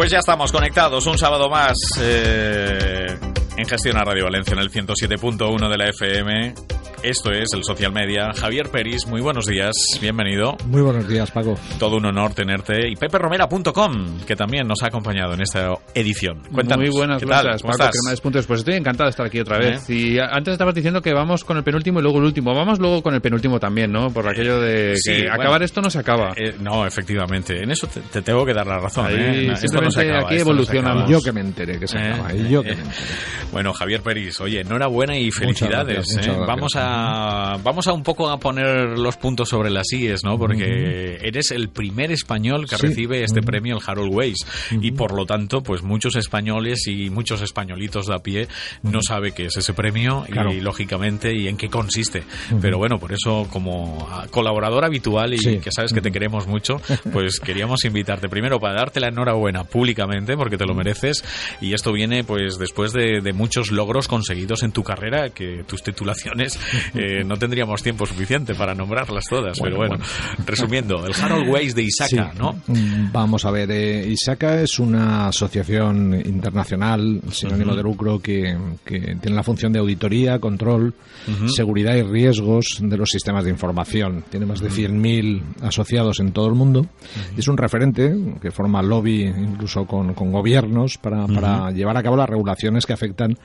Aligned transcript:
Pues 0.00 0.12
ya 0.12 0.20
estamos 0.20 0.50
conectados 0.50 1.06
un 1.06 1.18
sábado 1.18 1.50
más 1.50 1.76
eh, 2.00 3.18
en 3.54 3.66
Gestión 3.66 3.98
a 3.98 4.02
Radio 4.02 4.24
Valencia 4.24 4.54
en 4.54 4.60
el 4.60 4.70
107.1 4.70 5.68
de 5.68 5.76
la 5.76 5.90
FM. 5.90 6.69
Esto 7.02 7.32
es 7.32 7.48
el 7.54 7.64
Social 7.64 7.92
Media. 7.92 8.30
Javier 8.38 8.68
Peris, 8.68 9.06
muy 9.06 9.22
buenos 9.22 9.46
días, 9.46 9.72
bienvenido. 10.02 10.58
Muy 10.66 10.82
buenos 10.82 11.08
días, 11.08 11.30
Paco. 11.30 11.58
Todo 11.78 11.96
un 11.96 12.04
honor 12.04 12.34
tenerte. 12.34 12.90
Y 12.90 12.94
peperomera.com, 12.96 14.20
que 14.26 14.36
también 14.36 14.66
nos 14.68 14.82
ha 14.82 14.88
acompañado 14.88 15.32
en 15.32 15.40
esta 15.40 15.70
edición. 15.94 16.42
Cuéntanos. 16.52 16.84
Muy 16.86 16.94
buenas 16.94 17.20
¿qué 17.22 17.26
gracias, 17.26 17.52
tal? 17.52 17.60
¿Cómo 17.62 17.72
Paco. 17.72 17.84
estás? 17.84 18.20
Cremades.es. 18.20 18.46
Pues 18.46 18.58
estoy 18.60 18.74
encantado 18.74 19.06
de 19.06 19.10
estar 19.12 19.24
aquí 19.24 19.40
otra 19.40 19.56
vez. 19.58 19.88
Y 19.88 20.18
antes 20.18 20.52
estabas 20.52 20.74
diciendo 20.74 21.00
que 21.00 21.14
vamos 21.14 21.42
con 21.42 21.56
el 21.56 21.64
penúltimo 21.64 22.00
y 22.00 22.02
luego 22.02 22.18
el 22.18 22.24
último. 22.24 22.54
Vamos 22.54 22.78
luego 22.78 23.02
con 23.02 23.14
el 23.14 23.22
penúltimo 23.22 23.58
también, 23.58 23.90
¿no? 23.90 24.10
Por 24.10 24.28
aquello 24.28 24.60
de 24.60 24.94
Sí, 24.98 25.10
que 25.12 25.18
bueno. 25.22 25.34
acabar 25.42 25.62
esto 25.62 25.80
no 25.80 25.88
se 25.88 25.98
acaba. 26.00 26.34
Eh, 26.36 26.54
no, 26.60 26.86
efectivamente. 26.86 27.62
En 27.62 27.70
eso 27.70 27.86
te, 27.86 28.00
te 28.00 28.20
tengo 28.20 28.44
que 28.44 28.52
dar 28.52 28.66
la 28.66 28.78
razón. 28.78 29.06
Ahí, 29.06 29.14
¿eh? 29.14 29.46
No, 29.46 29.52
esto 29.54 29.68
simplemente 29.68 29.84
no 29.84 29.90
se 29.90 30.00
acaba, 30.10 30.26
aquí 30.26 30.34
no 30.34 30.40
evolucionamos. 30.42 31.10
yo 31.10 31.22
que 31.22 31.32
me 31.32 31.40
enteré 31.40 31.78
que 31.78 31.86
se 31.88 31.96
Eh, 31.98 32.12
acaba. 32.12 32.34
Y 32.34 32.48
yo 32.50 32.62
que 32.62 32.72
eh, 32.72 32.76
me 32.76 32.82
enteré. 32.82 33.00
Bueno, 33.52 33.72
Javier 33.72 34.02
Peris, 34.02 34.38
oye, 34.40 34.60
enhorabuena 34.60 35.16
y 35.16 35.30
felicidades. 35.30 35.94
gracias, 35.94 36.16
muchas 36.16 36.26
¿eh? 36.26 36.28
gracias. 36.36 36.46
Vamos 36.46 36.76
a 36.76 36.89
vamos 37.62 37.86
a 37.86 37.92
un 37.92 38.02
poco 38.02 38.28
a 38.30 38.38
poner 38.38 38.98
los 38.98 39.16
puntos 39.16 39.48
sobre 39.48 39.70
las 39.70 39.92
IES, 39.92 40.24
¿no? 40.24 40.38
Porque 40.38 41.18
eres 41.22 41.50
el 41.50 41.68
primer 41.68 42.10
español 42.12 42.66
que 42.68 42.76
Sí. 42.76 42.86
recibe 42.88 43.22
este 43.24 43.42
premio, 43.42 43.76
el 43.76 43.82
Harold 43.86 44.12
Weiss, 44.14 44.46
y 44.80 44.92
por 44.92 45.12
lo 45.14 45.26
tanto, 45.26 45.62
pues 45.62 45.82
muchos 45.82 46.16
españoles 46.16 46.86
y 46.86 47.10
muchos 47.10 47.42
españolitos 47.42 48.06
de 48.06 48.14
a 48.14 48.18
pie 48.18 48.48
no 48.82 49.02
sabe 49.02 49.32
qué 49.32 49.46
es 49.46 49.56
ese 49.56 49.72
premio 49.74 50.24
Claro. 50.30 50.52
y 50.52 50.60
lógicamente 50.60 51.34
y 51.34 51.48
en 51.48 51.56
qué 51.56 51.68
consiste. 51.68 52.22
Pero 52.60 52.78
bueno, 52.78 52.98
por 52.98 53.12
eso 53.12 53.46
como 53.50 54.08
colaborador 54.30 54.84
habitual 54.84 55.34
y 55.34 55.38
Sí. 55.38 55.58
que 55.58 55.70
sabes 55.72 55.92
que 55.92 56.00
te 56.00 56.10
queremos 56.10 56.46
mucho, 56.46 56.76
pues 57.12 57.40
queríamos 57.40 57.84
invitarte 57.84 58.28
primero 58.28 58.58
para 58.60 58.74
darte 58.74 59.00
la 59.00 59.08
enhorabuena 59.08 59.64
públicamente 59.64 60.36
porque 60.36 60.56
te 60.56 60.66
lo 60.66 60.74
mereces 60.74 61.24
y 61.60 61.72
esto 61.74 61.92
viene 61.92 62.24
pues 62.24 62.58
después 62.58 62.92
de, 62.92 63.20
de 63.20 63.32
muchos 63.32 63.70
logros 63.70 64.08
conseguidos 64.08 64.62
en 64.62 64.72
tu 64.72 64.82
carrera 64.82 65.30
que 65.30 65.64
tus 65.66 65.82
titulaciones 65.82 66.58
eh, 66.94 67.24
no 67.24 67.36
tendríamos 67.36 67.82
tiempo 67.82 68.06
suficiente 68.06 68.54
para 68.54 68.74
nombrarlas 68.74 69.24
todas 69.28 69.58
pero 69.60 69.76
bueno, 69.76 69.96
resumiendo 70.46 71.04
el 71.06 71.12
Harold 71.14 71.48
Weiss 71.48 71.74
de 71.74 71.82
Isaka 71.82 72.08
Sí. 72.10 72.38
¿no? 72.38 72.60
Mm, 72.66 73.12
Vamos 73.12 73.44
a 73.44 73.50
ver, 73.50 73.70
eh, 73.70 74.06
ISACA 74.08 74.62
es 74.62 74.78
una 74.78 75.28
asociación 75.28 76.14
internacional 76.24 77.20
sin 77.30 77.52
ánimo 77.52 77.74
de 77.74 77.82
lucro 77.82 78.18
que, 78.20 78.56
que 78.84 79.16
tiene 79.20 79.36
la 79.36 79.42
función 79.42 79.72
de 79.72 79.78
auditoría, 79.78 80.38
control, 80.38 80.94
seguridad 81.54 81.94
y 81.96 82.02
riesgos 82.02 82.78
de 82.80 82.96
los 82.96 83.10
sistemas 83.10 83.44
de 83.44 83.50
información. 83.50 84.24
Tiene 84.30 84.46
más 84.46 84.60
de 84.60 84.70
100.000 84.70 85.42
asociados 85.62 86.20
en 86.20 86.32
todo 86.32 86.48
el 86.48 86.54
mundo 86.54 86.86
y 87.36 87.40
es 87.40 87.48
un 87.48 87.56
referente 87.56 88.14
que 88.40 88.50
forma 88.50 88.82
lobby 88.82 89.22
incluso 89.24 89.86
con, 89.86 90.14
con 90.14 90.32
gobiernos 90.32 90.98
para, 90.98 91.26
para 91.26 91.70
llevar 91.70 91.96
a 91.96 92.02
cabo 92.02 92.16
las 92.16 92.28
regulaciones 92.28 92.86
que 92.86 92.92
afectan 92.92 93.36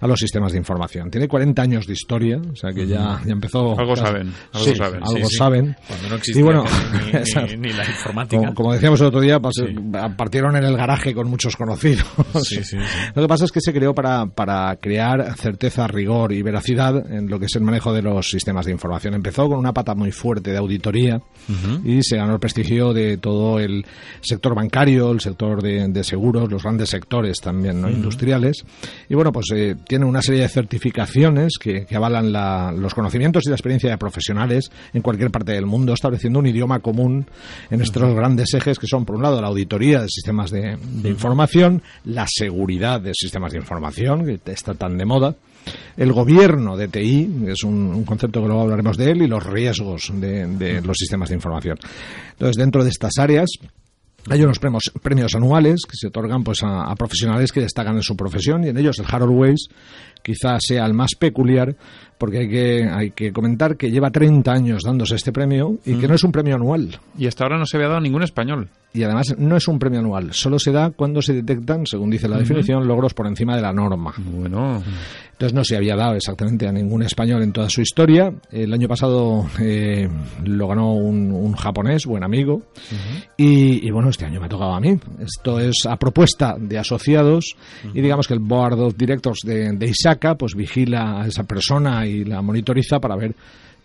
a 0.00 0.06
los 0.06 0.20
sistemas 0.20 0.52
de 0.52 0.58
información. 0.58 1.10
Tiene 1.10 1.28
40 1.28 1.60
años 1.62 1.86
de 1.86 1.92
historia, 1.92 2.38
o 2.52 2.56
sea 2.56 2.72
que 2.72 2.83
ya, 2.86 3.20
ya 3.24 3.32
empezó... 3.32 3.78
Algo 3.78 3.96
saben, 3.96 4.32
algo 4.52 4.64
Sí, 4.66 4.74
saben. 4.74 5.02
algo 5.02 5.16
Sí, 5.16 5.24
sí. 5.26 5.36
saben. 5.36 5.76
cuando 5.88 6.08
no 6.08 6.14
existía 6.16 6.40
Y 6.40 6.44
bueno, 6.44 6.64
ni, 6.92 7.12
ni- 7.12 7.18
esas- 7.18 7.58
ni 7.58 7.72
la 7.72 7.84
informática 7.86 8.42
como, 8.42 8.54
como 8.54 8.72
decíamos 8.74 9.00
el 9.00 9.06
otro 9.06 9.20
día, 9.20 9.38
pas- 9.40 9.52
Sí. 9.54 10.10
partieron 10.16 10.56
en 10.56 10.64
el 10.64 10.76
garaje 10.76 11.14
con 11.14 11.28
muchos 11.28 11.56
conocidos. 11.56 12.04
Sí, 12.42 12.56
sí, 12.56 12.64
sí. 12.64 12.76
Lo 13.14 13.22
que 13.22 13.28
pasa 13.28 13.44
es 13.44 13.52
que 13.52 13.60
se 13.60 13.72
creó 13.72 13.94
para, 13.94 14.26
para 14.26 14.74
crear 14.76 15.36
certeza, 15.36 15.86
rigor 15.86 16.32
y 16.32 16.42
veracidad 16.42 17.10
en 17.10 17.28
lo 17.28 17.38
que 17.38 17.46
es 17.46 17.54
el 17.56 17.62
manejo 17.62 17.92
de 17.92 18.02
los 18.02 18.28
sistemas 18.30 18.66
de 18.66 18.72
información. 18.72 19.14
Empezó 19.14 19.48
con 19.48 19.58
una 19.58 19.72
pata 19.72 19.94
muy 19.94 20.10
fuerte 20.12 20.50
de 20.50 20.58
auditoría 20.58 21.20
y 21.84 22.02
se 22.02 22.16
ganó 22.16 22.34
el 22.34 22.40
prestigio 22.40 22.92
de 22.92 23.16
todo 23.18 23.58
el 23.60 23.84
sector 24.20 24.54
bancario, 24.54 25.10
el 25.12 25.20
sector 25.20 25.62
de, 25.62 25.88
de 25.88 26.04
seguros, 26.04 26.50
los 26.50 26.62
grandes 26.62 26.90
sectores 26.90 27.38
también 27.40 27.80
¿no? 27.80 27.88
industriales. 27.88 28.64
Y 29.08 29.14
bueno, 29.14 29.32
pues 29.32 29.46
eh, 29.54 29.76
tiene 29.86 30.04
una 30.04 30.22
serie 30.22 30.42
de 30.42 30.48
certificaciones 30.48 31.54
que, 31.60 31.86
que 31.86 31.96
avalan 31.96 32.32
la- 32.32 32.72
los 32.76 32.94
conocimientos 32.94 33.42
y 33.46 33.48
la 33.48 33.56
experiencia 33.56 33.90
de 33.90 33.98
profesionales 33.98 34.70
en 34.92 35.02
cualquier 35.02 35.30
parte 35.30 35.52
del 35.52 35.66
mundo, 35.66 35.92
estableciendo 35.92 36.38
un 36.38 36.46
idioma 36.46 36.80
común 36.80 37.26
en 37.70 37.80
estos 37.80 38.14
grandes 38.14 38.52
ejes 38.54 38.78
que 38.78 38.86
son, 38.86 39.04
por 39.04 39.16
un 39.16 39.22
lado, 39.22 39.40
la 39.40 39.48
auditoría 39.48 40.00
de 40.00 40.08
sistemas 40.08 40.50
de, 40.50 40.76
de 40.80 41.08
información, 41.08 41.82
la 42.04 42.26
seguridad 42.28 43.00
de 43.00 43.12
sistemas 43.14 43.52
de 43.52 43.58
información, 43.58 44.24
que 44.24 44.52
está 44.52 44.74
tan 44.74 44.96
de 44.98 45.04
moda, 45.04 45.34
el 45.96 46.12
gobierno 46.12 46.76
de 46.76 46.88
TI, 46.88 47.44
que 47.46 47.52
es 47.52 47.64
un, 47.64 47.74
un 47.74 48.04
concepto 48.04 48.40
que 48.40 48.46
luego 48.46 48.62
hablaremos 48.62 48.96
de 48.96 49.10
él, 49.10 49.22
y 49.22 49.26
los 49.26 49.44
riesgos 49.44 50.12
de, 50.14 50.46
de 50.46 50.80
los 50.82 50.96
sistemas 50.96 51.28
de 51.28 51.36
información. 51.36 51.78
Entonces, 52.32 52.56
dentro 52.56 52.84
de 52.84 52.90
estas 52.90 53.12
áreas, 53.18 53.48
hay 54.30 54.42
unos 54.42 54.58
premios, 54.58 54.90
premios 55.02 55.34
anuales 55.34 55.82
que 55.84 55.96
se 55.96 56.08
otorgan 56.08 56.42
pues 56.44 56.62
a, 56.62 56.84
a 56.84 56.94
profesionales 56.96 57.52
que 57.52 57.60
destacan 57.60 57.96
en 57.96 58.02
su 58.02 58.16
profesión 58.16 58.64
y 58.64 58.68
en 58.68 58.78
ellos 58.78 58.98
el 58.98 59.06
Harold 59.08 59.32
Weiss 59.38 59.68
quizás 60.22 60.62
sea 60.66 60.86
el 60.86 60.94
más 60.94 61.10
peculiar 61.18 61.76
porque 62.24 62.38
hay 62.38 62.48
que, 62.48 62.84
hay 62.90 63.10
que 63.10 63.32
comentar 63.34 63.76
que 63.76 63.90
lleva 63.90 64.10
30 64.10 64.50
años 64.50 64.82
dándose 64.82 65.14
este 65.14 65.30
premio 65.30 65.76
y 65.84 65.96
que 65.96 66.08
no 66.08 66.14
es 66.14 66.24
un 66.24 66.32
premio 66.32 66.54
anual. 66.54 66.98
Y 67.18 67.26
hasta 67.26 67.44
ahora 67.44 67.58
no 67.58 67.66
se 67.66 67.76
había 67.76 67.88
dado 67.88 68.00
ningún 68.00 68.22
español. 68.22 68.70
Y 68.94 69.02
además 69.02 69.34
no 69.36 69.56
es 69.56 69.68
un 69.68 69.78
premio 69.78 69.98
anual, 69.98 70.32
solo 70.32 70.58
se 70.58 70.70
da 70.72 70.88
cuando 70.90 71.20
se 71.20 71.34
detectan, 71.34 71.84
según 71.84 72.10
dice 72.10 72.28
la 72.28 72.38
definición, 72.38 72.86
logros 72.86 73.12
por 73.12 73.26
encima 73.26 73.56
de 73.56 73.60
la 73.62 73.72
norma. 73.72 74.14
Bueno, 74.16 74.80
Entonces 75.32 75.52
no 75.52 75.64
se 75.64 75.76
había 75.76 75.96
dado 75.96 76.14
exactamente 76.14 76.68
a 76.68 76.72
ningún 76.72 77.02
español 77.02 77.42
en 77.42 77.52
toda 77.52 77.68
su 77.68 77.80
historia. 77.82 78.32
El 78.52 78.72
año 78.72 78.86
pasado 78.86 79.46
eh, 79.60 80.08
lo 80.44 80.68
ganó 80.68 80.92
un, 80.94 81.32
un 81.32 81.54
japonés, 81.54 82.06
buen 82.06 82.22
amigo. 82.22 82.62
y, 83.36 83.84
y 83.84 83.90
bueno, 83.90 84.10
este 84.10 84.26
año 84.26 84.38
me 84.38 84.46
ha 84.46 84.48
tocado 84.48 84.72
a 84.74 84.80
mí. 84.80 84.96
Esto 85.18 85.58
es 85.58 85.86
a 85.88 85.96
propuesta 85.96 86.54
de 86.56 86.78
asociados 86.78 87.56
y 87.92 88.00
digamos 88.00 88.28
que 88.28 88.34
el 88.34 88.40
Board 88.40 88.78
of 88.78 88.96
Directors 88.96 89.40
de, 89.44 89.72
de 89.72 89.86
Isaka 89.88 90.36
pues 90.36 90.54
vigila 90.54 91.22
a 91.22 91.26
esa 91.26 91.42
persona 91.42 92.06
y 92.06 92.13
la 92.24 92.42
monitoriza 92.42 93.00
para 93.00 93.16
ver 93.16 93.34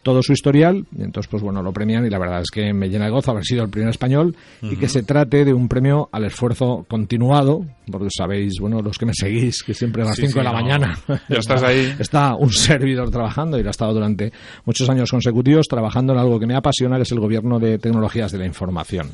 todo 0.01 0.23
su 0.23 0.31
historial 0.31 0.85
y 0.97 1.01
entonces 1.03 1.29
pues 1.29 1.43
bueno 1.43 1.61
lo 1.61 1.73
premian 1.73 2.05
y 2.05 2.09
la 2.09 2.17
verdad 2.17 2.39
es 2.41 2.49
que 2.49 2.73
me 2.73 2.87
llena 2.87 3.03
de 3.05 3.11
gozo 3.11 3.31
haber 3.31 3.43
sido 3.43 3.63
el 3.65 3.69
primer 3.69 3.89
español 3.89 4.33
y 4.61 4.77
que 4.77 4.87
se 4.87 5.03
trate 5.03 5.43
de 5.43 5.53
un 5.53 5.67
premio 5.67 6.07
al 6.13 6.23
esfuerzo 6.23 6.85
continuado 6.87 7.65
porque 7.91 8.07
sabéis 8.09 8.53
bueno 8.61 8.81
los 8.81 8.97
que 8.97 9.05
me 9.05 9.13
seguís 9.13 9.61
que 9.61 9.73
siempre 9.73 10.03
a 10.03 10.05
las 10.05 10.15
Sí, 10.15 10.27
5 10.27 10.39
de 10.39 10.43
la 10.45 10.51
no. 10.53 10.57
mañana 10.57 10.97
Ya 11.27 11.39
estás 11.39 11.61
ahí. 11.63 11.93
está 11.99 12.33
un 12.35 12.49
servidor 12.51 13.11
trabajando 13.11 13.57
y 13.59 13.61
lo 13.61 13.67
ha 13.67 13.71
estado 13.71 13.93
durante 13.93 14.31
muchos 14.63 14.89
años 14.89 15.11
consecutivos 15.11 15.67
trabajando 15.67 16.13
en 16.13 16.19
algo 16.19 16.39
que 16.39 16.47
me 16.47 16.55
apasiona 16.55 16.95
que 16.95 17.03
es 17.03 17.11
el 17.11 17.19
gobierno 17.19 17.59
de 17.59 17.77
tecnologías 17.77 18.31
de 18.31 18.37
la 18.37 18.45
información 18.45 19.09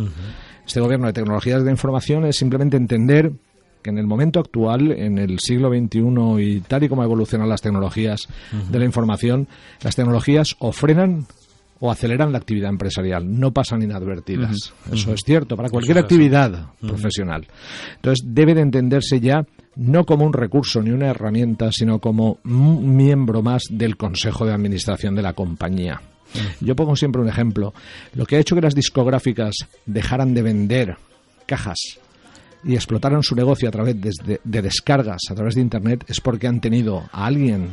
este 0.68 0.82
gobierno 0.82 1.08
de 1.08 1.14
tecnologías 1.14 1.60
de 1.62 1.66
la 1.66 1.72
información 1.72 2.26
es 2.26 2.36
simplemente 2.36 2.78
entender 2.78 3.32
que 3.86 3.92
en 3.92 4.00
el 4.00 4.08
momento 4.08 4.40
actual, 4.40 4.92
en 4.94 5.20
el 5.20 5.38
siglo 5.38 5.70
XXI 5.70 6.00
y 6.40 6.60
tal 6.62 6.86
y 6.86 6.90
como 6.90 7.04
evolucionan 7.04 7.48
las 7.48 7.62
tecnologías 7.62 8.28
de 8.72 8.80
la 8.80 8.86
información, 8.86 9.48
las 9.84 9.96
tecnologías 9.96 10.56
o 10.58 10.72
frenan 10.72 11.28
o 11.80 11.92
aceleran 11.92 12.32
la 12.32 12.40
actividad 12.40 12.72
empresarial, 12.72 13.40
no 13.40 13.52
pasan 13.52 13.84
inadvertidas. 13.84 14.74
Eso 14.92 15.14
es 15.14 15.22
cierto 15.24 15.56
para 15.56 15.70
cualquier 15.70 16.00
actividad 16.00 16.72
profesional. 16.82 17.46
Entonces 17.98 18.26
debe 18.28 18.56
de 18.56 18.62
entenderse 18.62 19.20
ya 19.20 19.46
no 19.76 20.04
como 20.04 20.26
un 20.26 20.34
recurso 20.34 20.82
ni 20.82 20.90
una 20.90 21.10
herramienta, 21.10 21.72
sino 21.72 22.00
como 22.00 22.40
un 22.44 22.96
miembro 22.96 23.44
más 23.44 23.66
del 23.70 23.98
Consejo 23.98 24.48
de 24.48 24.54
Administración 24.54 25.14
de 25.14 25.22
la 25.22 25.34
compañía. 25.34 26.02
Yo 26.60 26.76
pongo 26.76 26.96
siempre 26.96 27.22
un 27.22 27.30
ejemplo. 27.30 27.72
Lo 28.16 28.26
que 28.26 28.38
ha 28.38 28.40
hecho 28.40 28.56
que 28.56 28.62
las 28.62 28.74
discográficas 28.74 29.54
dejaran 29.86 30.34
de 30.34 30.42
vender 30.42 30.98
cajas 31.46 32.00
y 32.66 32.76
explotaron 32.76 33.24
su 33.24 33.36
negocio 33.36 33.70
a 33.70 33.72
través 33.72 33.96
de, 34.00 34.40
de 34.44 34.62
descargas 34.62 35.22
a 35.30 35.36
través 35.36 35.56
de 35.56 35.62
Internet 35.62 36.04
es 36.08 36.20
porque 36.20 36.48
han 36.48 36.60
tenido 36.60 37.04
a 37.12 37.26
alguien 37.26 37.70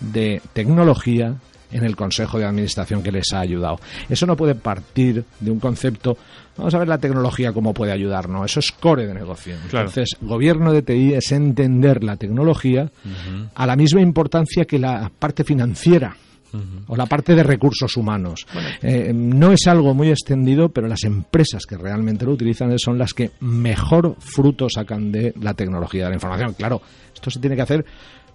de 0.00 0.42
tecnología 0.52 1.36
en 1.74 1.84
el 1.84 1.96
Consejo 1.96 2.38
de 2.38 2.44
Administración 2.44 3.02
que 3.02 3.10
les 3.10 3.32
ha 3.32 3.40
ayudado. 3.40 3.80
Eso 4.08 4.26
no 4.26 4.36
puede 4.36 4.54
partir 4.54 5.24
de 5.40 5.50
un 5.50 5.58
concepto, 5.58 6.16
vamos 6.56 6.72
a 6.72 6.78
ver 6.78 6.86
la 6.86 6.98
tecnología 6.98 7.52
cómo 7.52 7.74
puede 7.74 7.90
ayudar, 7.90 8.28
no, 8.28 8.44
eso 8.44 8.60
es 8.60 8.70
core 8.70 9.06
de 9.06 9.14
negocio. 9.14 9.56
Claro. 9.68 9.88
Entonces, 9.88 10.16
gobierno 10.20 10.72
de 10.72 10.82
TI 10.82 11.14
es 11.14 11.32
entender 11.32 12.04
la 12.04 12.16
tecnología 12.16 12.90
a 13.54 13.66
la 13.66 13.76
misma 13.76 14.00
importancia 14.00 14.64
que 14.66 14.78
la 14.78 15.10
parte 15.18 15.42
financiera 15.42 16.16
o 16.86 16.96
la 16.96 17.06
parte 17.06 17.34
de 17.34 17.42
recursos 17.42 17.96
humanos. 17.96 18.46
Eh, 18.82 19.12
no 19.14 19.52
es 19.52 19.66
algo 19.66 19.94
muy 19.94 20.10
extendido, 20.10 20.68
pero 20.68 20.88
las 20.88 21.04
empresas 21.04 21.66
que 21.66 21.76
realmente 21.76 22.24
lo 22.24 22.32
utilizan 22.32 22.78
son 22.78 22.98
las 22.98 23.12
que 23.12 23.30
mejor 23.40 24.16
fruto 24.18 24.68
sacan 24.68 25.10
de 25.10 25.34
la 25.40 25.54
tecnología 25.54 26.04
de 26.04 26.10
la 26.10 26.16
información. 26.16 26.54
Claro, 26.54 26.80
esto 27.12 27.30
se 27.30 27.40
tiene 27.40 27.56
que 27.56 27.62
hacer 27.62 27.84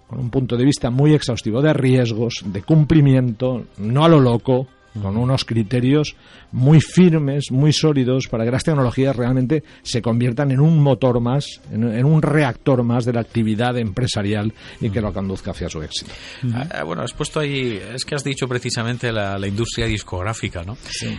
con 0.06 0.18
un 0.18 0.30
punto 0.30 0.56
de 0.56 0.64
vista 0.64 0.90
muy 0.90 1.14
exhaustivo 1.14 1.62
de 1.62 1.72
riesgos, 1.72 2.42
de 2.44 2.62
cumplimiento, 2.62 3.66
no 3.78 4.04
a 4.04 4.08
lo 4.08 4.18
loco, 4.18 4.66
con 5.00 5.16
unos 5.16 5.44
criterios 5.44 6.16
muy 6.52 6.80
firmes, 6.80 7.52
muy 7.52 7.72
sólidos, 7.72 8.26
para 8.28 8.44
que 8.44 8.50
las 8.50 8.64
tecnologías 8.64 9.14
realmente 9.14 9.62
se 9.82 10.02
conviertan 10.02 10.50
en 10.50 10.60
un 10.60 10.82
motor 10.82 11.20
más, 11.20 11.60
en, 11.70 12.04
un 12.04 12.22
reactor 12.22 12.82
más 12.82 13.04
de 13.04 13.12
la 13.12 13.20
actividad 13.20 13.78
empresarial 13.78 14.52
y 14.80 14.90
que 14.90 15.00
lo 15.00 15.12
conduzca 15.12 15.52
hacia 15.52 15.68
su 15.68 15.82
éxito. 15.82 16.10
Ah, 16.52 16.66
ah, 16.72 16.82
bueno, 16.84 17.02
has 17.02 17.12
puesto 17.12 17.38
ahí, 17.38 17.80
es 17.94 18.04
que 18.04 18.14
has 18.14 18.24
dicho 18.24 18.48
precisamente 18.48 19.12
la, 19.12 19.38
industria 19.46 19.86
discográfica, 19.86 20.62
¿no? 20.64 20.76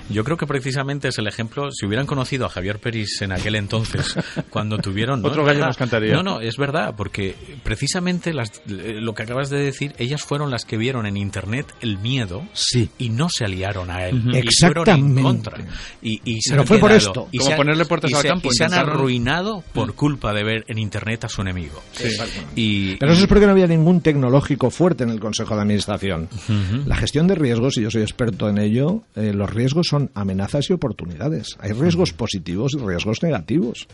Yo 0.10 0.24
creo 0.24 0.38
que 0.38 0.48
precisamente 0.48 1.10
es 1.10 1.18
el 1.18 1.28
ejemplo, 1.28 1.70
si 1.72 1.86
hubieran 1.86 2.06
conocido 2.06 2.46
a 2.46 2.50
Javier 2.50 2.80
Peris 2.80 3.22
en 3.22 3.32
aquel 3.32 3.56
entonces, 3.56 4.16
cuando 4.50 4.78
tuvieron... 4.78 5.26
Otro 5.26 5.44
gallo 5.44 5.66
nos 5.66 5.78
cantaría. 5.78 6.14
No, 6.14 6.24
no, 6.24 6.40
es 6.40 6.58
verdad, 6.58 6.94
porque 6.96 7.36
precisamente 7.64 8.34
las, 8.34 8.62
lo 8.68 9.14
que 9.14 9.24
acabas 9.24 9.50
de 9.50 9.60
decir, 9.60 9.94
ellas 9.98 10.24
fueron 10.24 10.50
las 10.50 10.66
que 10.66 10.78
vieron 10.78 11.06
en 11.06 11.18
Internet 11.18 11.74
el 11.82 11.98
miedo 11.98 12.44
sí. 12.54 12.90
y 12.98 13.10
no 13.10 13.28
se 13.30 13.46
aliaron 13.46 13.61
a 13.66 14.08
él. 14.08 14.36
Exactamente. 14.36 15.22
Y 15.22 15.24
contra. 15.24 15.58
Y, 16.02 16.42
se 16.42 16.52
Pero 16.52 16.66
fue 16.66 16.80
por 16.80 16.92
esto. 16.92 17.28
Y 17.32 17.38
Como 17.38 17.56
ponerle 17.56 17.86
puertas 17.86 18.14
al 18.14 18.24
campo. 18.24 18.50
Y 18.52 18.56
se 18.56 18.64
han 18.66 18.74
arruinado 18.74 19.64
por 19.74 19.90
mm. 19.90 19.96
culpa 19.96 20.34
de 20.34 20.44
ver 20.44 20.66
en 20.68 20.78
Internet 20.78 21.26
a 21.26 21.30
su 21.30 21.42
enemigo. 21.42 21.82
y, 22.56 22.96
Pero 22.98 23.14
eso 23.14 23.22
es 23.22 23.28
porque 23.28 23.46
no 23.46 23.52
había 23.52 23.68
ningún 23.68 24.02
tecnológico 24.02 24.70
fuerte 24.70 25.04
en 25.04 25.10
el 25.10 25.20
Consejo 25.20 25.56
de 25.56 25.62
Administración. 25.62 26.30
La 26.86 26.96
gestión 26.96 27.28
de 27.28 27.36
riesgos, 27.36 27.78
y 27.78 27.82
yo 27.82 27.92
soy 27.92 28.02
experto 28.02 28.50
en 28.50 28.58
ello, 28.58 29.04
eh, 29.16 29.34
los 29.34 29.50
riesgos 29.50 29.88
son 29.88 30.12
amenazas 30.14 30.70
y 30.70 30.74
oportunidades. 30.74 31.58
Hay 31.60 31.72
riesgos 31.72 32.14
positivos 32.14 32.74
y 32.74 32.86
riesgos 32.86 33.24
negativos. 33.24 33.88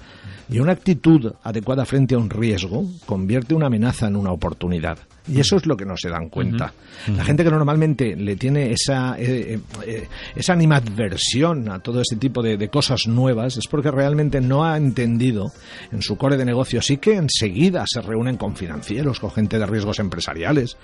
Y 0.49 0.59
una 0.59 0.71
actitud 0.71 1.33
adecuada 1.43 1.85
frente 1.85 2.15
a 2.15 2.17
un 2.17 2.29
riesgo 2.29 2.85
convierte 3.05 3.53
una 3.53 3.67
amenaza 3.67 4.07
en 4.07 4.15
una 4.15 4.31
oportunidad. 4.31 4.97
Y 5.27 5.39
eso 5.39 5.57
es 5.57 5.65
lo 5.65 5.75
que 5.75 5.85
no 5.85 5.97
se 5.97 6.09
dan 6.09 6.29
cuenta. 6.29 6.73
La 7.07 7.23
gente 7.23 7.43
que 7.43 7.49
normalmente 7.49 8.15
le 8.15 8.35
tiene 8.35 8.71
esa, 8.71 9.15
eh, 9.19 9.59
eh, 9.85 10.07
esa 10.35 10.53
animadversión 10.53 11.69
a 11.69 11.79
todo 11.79 12.01
este 12.01 12.15
tipo 12.15 12.41
de, 12.41 12.67
cosas 12.69 13.07
nuevas 13.07 13.57
es 13.57 13.67
porque 13.67 13.91
realmente 13.91 14.41
no 14.41 14.65
ha 14.65 14.77
entendido 14.77 15.51
en 15.91 16.01
su 16.01 16.17
core 16.17 16.37
de 16.37 16.45
negocio. 16.45 16.81
Sí 16.81 16.97
que 16.97 17.15
enseguida 17.15 17.85
se 17.87 18.01
reúnen 18.01 18.37
con 18.37 18.55
financieros, 18.55 19.19
con 19.19 19.31
gente 19.31 19.57
de 19.57 19.65
riesgos 19.65 19.99
empresariales. 19.99 20.77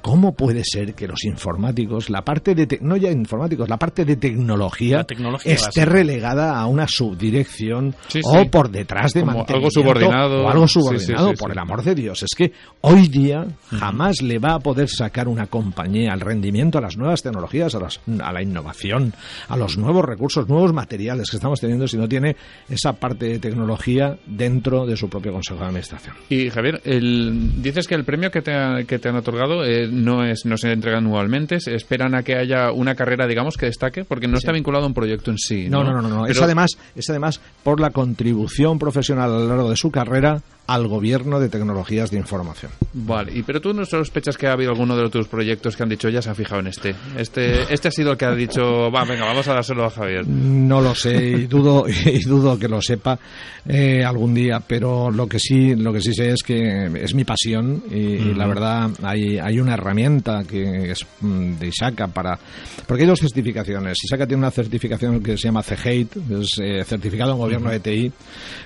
¿Cómo 0.00 0.34
puede 0.34 0.62
ser 0.64 0.94
que 0.94 1.06
los 1.06 1.24
informáticos, 1.24 2.10
la 2.10 2.22
parte 2.22 2.54
de, 2.54 2.78
no 2.80 2.96
ya 2.96 3.10
informáticos, 3.10 3.68
la 3.68 3.76
parte 3.76 4.04
de 4.04 4.16
tecnología, 4.16 5.06
esté 5.44 5.84
relegada 5.84 6.58
a 6.58 6.66
una 6.66 6.86
subdirección 6.88 7.94
o 8.24 8.50
por 8.50 8.70
detrás 8.70 9.12
de 9.12 9.20
algo 9.20 9.70
subordinado? 9.70 10.44
O 10.44 10.48
algo 10.48 10.66
subordinado, 10.66 11.34
por 11.34 11.52
el 11.52 11.58
amor 11.58 11.82
de 11.82 11.94
Dios. 11.94 12.22
Es 12.22 12.34
que 12.36 12.52
hoy 12.80 13.08
día 13.08 13.46
jamás 13.70 14.22
le 14.22 14.38
va 14.38 14.54
a 14.54 14.58
poder 14.58 14.88
sacar 14.88 15.28
una 15.28 15.46
compañía 15.46 16.12
al 16.12 16.20
rendimiento, 16.20 16.78
a 16.78 16.80
las 16.80 16.96
nuevas 16.96 17.22
tecnologías, 17.22 17.74
a, 17.74 18.32
la 18.32 18.42
innovación, 18.42 19.14
a 19.48 19.56
los 19.56 19.78
nuevos 19.78 20.04
recursos, 20.04 20.48
nuevos 20.48 20.72
materiales 20.72 21.30
que 21.30 21.36
estamos 21.36 21.60
teniendo 21.60 21.88
si 21.88 21.96
no 21.96 22.08
tiene 22.08 22.36
esa 22.68 22.92
parte 22.92 23.26
de 23.26 23.38
tecnología 23.38 24.18
dentro 24.26 24.86
de 24.86 24.96
su 24.96 25.08
propio 25.08 25.32
Consejo 25.32 25.60
de 25.60 25.66
Administración. 25.66 26.16
Y 26.28 26.50
Javier, 26.50 26.82
dices 26.82 27.86
que 27.86 27.94
el 27.94 28.04
premio 28.04 28.30
que 28.30 28.42
te, 28.42 28.52
han 28.52 29.16
otorgado 29.16 29.64
eh, 29.64 29.88
no, 29.90 30.24
es, 30.24 30.44
no 30.44 30.56
se 30.56 30.72
entrega 30.72 30.98
anualmente, 30.98 31.60
se 31.60 31.74
esperan 31.74 32.14
a 32.14 32.22
que 32.22 32.36
haya 32.36 32.72
una 32.72 32.94
carrera, 32.94 33.26
digamos, 33.26 33.56
que 33.56 33.66
destaque, 33.66 34.04
porque 34.04 34.28
no 34.28 34.38
está 34.38 34.52
vinculado 34.52 34.84
a 34.84 34.88
un 34.88 34.94
proyecto 34.94 35.30
en 35.30 35.38
sí. 35.38 35.68
No, 35.68 35.82
no, 35.82 35.92
no, 35.92 36.08
no. 36.08 36.26
Es, 36.26 36.40
además, 36.40 36.72
es 36.94 37.08
además 37.10 37.40
por 37.62 37.80
la 37.80 37.90
contribución 37.90 38.78
profesional 38.78 39.30
a 39.30 39.38
lo 39.38 39.48
largo 39.48 39.70
de 39.70 39.76
su 39.76 39.90
carrera 39.90 40.42
al 40.66 40.86
gobierno 40.86 41.40
de 41.40 41.48
tecnologías 41.48 42.10
de 42.10 42.18
información. 42.18 42.70
Vale, 42.92 43.32
y 43.34 43.42
pero 43.42 43.60
tú 43.60 43.72
no 43.72 43.84
sospechas 43.84 44.36
que 44.36 44.46
ha 44.46 44.52
habido 44.52 44.70
alguno 44.70 44.96
de 44.96 45.08
tus 45.10 45.26
proyectos 45.26 45.76
que 45.76 45.82
han 45.82 45.88
dicho 45.88 46.08
ya 46.08 46.22
se 46.22 46.30
ha 46.30 46.34
fijado 46.34 46.60
en 46.60 46.68
este. 46.68 46.94
Este, 47.16 47.72
este 47.72 47.88
ha 47.88 47.90
sido 47.90 48.12
el 48.12 48.16
que 48.16 48.24
ha 48.24 48.34
dicho, 48.34 48.90
va, 48.90 49.04
venga, 49.04 49.24
vamos 49.24 49.46
a 49.48 49.54
dárselo 49.54 49.84
a 49.84 49.90
Javier. 49.90 50.26
No 50.26 50.80
lo 50.80 50.94
sé 50.94 51.12
y 51.24 51.46
dudo 51.46 51.86
y 52.06 52.22
dudo 52.22 52.58
que 52.58 52.68
lo 52.68 52.80
sepa 52.80 53.18
eh, 53.66 54.04
algún 54.04 54.34
día, 54.34 54.60
pero 54.66 55.10
lo 55.10 55.26
que 55.26 55.38
sí 55.38 55.74
lo 55.74 55.92
que 55.92 56.00
sí 56.00 56.14
sé 56.14 56.30
es 56.30 56.42
que 56.42 56.86
es 57.02 57.14
mi 57.14 57.24
pasión 57.24 57.82
y, 57.90 58.32
la 58.34 58.46
verdad 58.46 58.90
hay, 59.02 59.38
hay 59.38 59.58
una 59.58 59.74
herramienta 59.74 60.44
que 60.44 60.92
es 60.92 61.04
mm, 61.20 61.54
de 61.58 61.66
Isaka 61.68 62.08
para 62.08 62.38
porque 62.86 63.02
hay 63.02 63.08
dos 63.08 63.20
certificaciones. 63.20 63.98
Isaka 64.04 64.26
tiene 64.26 64.42
una 64.42 64.50
certificación 64.50 65.22
que 65.22 65.36
se 65.36 65.48
llama 65.48 65.62
CGATE, 65.62 66.40
es 66.40 66.58
eh, 66.60 66.84
certificado 66.84 67.32
en 67.32 67.38
gobierno 67.38 67.70
de 67.70 67.80
TI, 67.80 68.12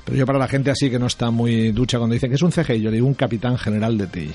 pero 0.05 0.17
yo 0.17 0.27
para 0.27 0.39
la 0.39 0.49
gente 0.49 0.71
así 0.71 0.91
que 0.91 0.99
no 0.99 1.07
está 1.07 1.31
muy 1.31 1.73
cuando 1.95 2.15
dicen 2.15 2.31
que 2.31 2.37
es 2.37 2.43
un 2.43 2.51
CGI, 2.51 2.81
yo 2.81 2.91
digo 2.91 3.07
un 3.07 3.15
capitán 3.15 3.57
general 3.57 3.97
de 3.97 4.07
TI. 4.07 4.35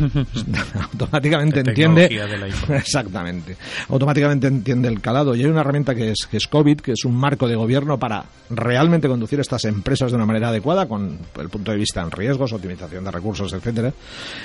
automáticamente 0.92 1.60
entiende 1.60 2.08
exactamente. 2.74 3.56
Automáticamente 3.88 4.46
entiende 4.46 4.88
el 4.88 5.00
calado. 5.00 5.34
Y 5.34 5.40
hay 5.40 5.46
una 5.46 5.60
herramienta 5.60 5.94
que 5.94 6.10
es 6.10 6.26
que 6.30 6.36
es 6.36 6.46
COVID 6.46 6.80
que 6.80 6.92
es 6.92 7.04
un 7.04 7.16
marco 7.16 7.48
de 7.48 7.54
gobierno 7.54 7.98
para 7.98 8.24
realmente 8.50 9.08
conducir 9.08 9.40
estas 9.40 9.64
empresas 9.64 10.10
de 10.10 10.16
una 10.16 10.26
manera 10.26 10.48
adecuada 10.48 10.86
con 10.86 11.18
el 11.38 11.48
punto 11.48 11.72
de 11.72 11.78
vista 11.78 12.02
en 12.02 12.10
riesgos 12.10 12.52
optimización 12.52 13.04
de 13.04 13.10
recursos 13.10 13.52
etcétera 13.52 13.92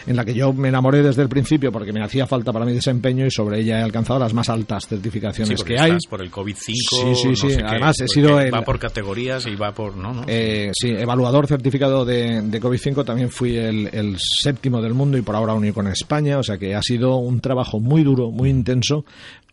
en 0.05 0.15
la 0.15 0.23
que 0.23 0.33
yo 0.33 0.53
me 0.53 0.69
enamoré 0.69 1.03
desde 1.03 1.21
el 1.21 1.29
principio 1.29 1.71
porque 1.71 1.91
me 1.91 2.03
hacía 2.03 2.25
falta 2.25 2.53
para 2.53 2.65
mi 2.65 2.73
desempeño 2.73 3.25
y 3.25 3.31
sobre 3.31 3.59
ella 3.59 3.79
he 3.79 3.83
alcanzado 3.83 4.19
las 4.19 4.33
más 4.33 4.49
altas 4.49 4.87
certificaciones 4.87 5.63
que 5.63 5.79
hay. 5.79 5.97
por 6.09 6.21
el 6.21 6.29
COVID 6.29 6.55
5 6.55 7.15
sí 7.15 7.35
sí 7.35 7.35
sí 7.35 7.57
además 7.63 7.99
he 7.99 8.07
sido 8.07 8.35
va 8.35 8.61
por 8.61 8.79
categorías 8.79 9.45
y 9.45 9.55
va 9.55 9.73
por 9.73 9.95
no, 9.95 10.23
eh, 10.27 10.71
sí 10.73 10.89
evaluador 10.89 11.47
certificado 11.47 12.05
de, 12.05 12.41
de 12.41 12.59
COVID 12.59 12.79
5 12.79 13.03
también 13.03 13.29
fui 13.29 13.57
el, 13.57 13.89
el 13.91 14.17
séptimo 14.19 14.81
del 14.81 14.93
mundo 14.93 15.17
y 15.17 15.21
por 15.27 15.35
ahora 15.35 15.53
único 15.53 15.81
en 15.81 15.87
España, 15.87 16.37
o 16.37 16.43
sea 16.43 16.57
que 16.57 16.73
ha 16.73 16.81
sido 16.81 17.17
un 17.17 17.41
trabajo 17.41 17.81
muy 17.81 18.01
duro, 18.01 18.31
muy 18.31 18.49
intenso, 18.49 19.03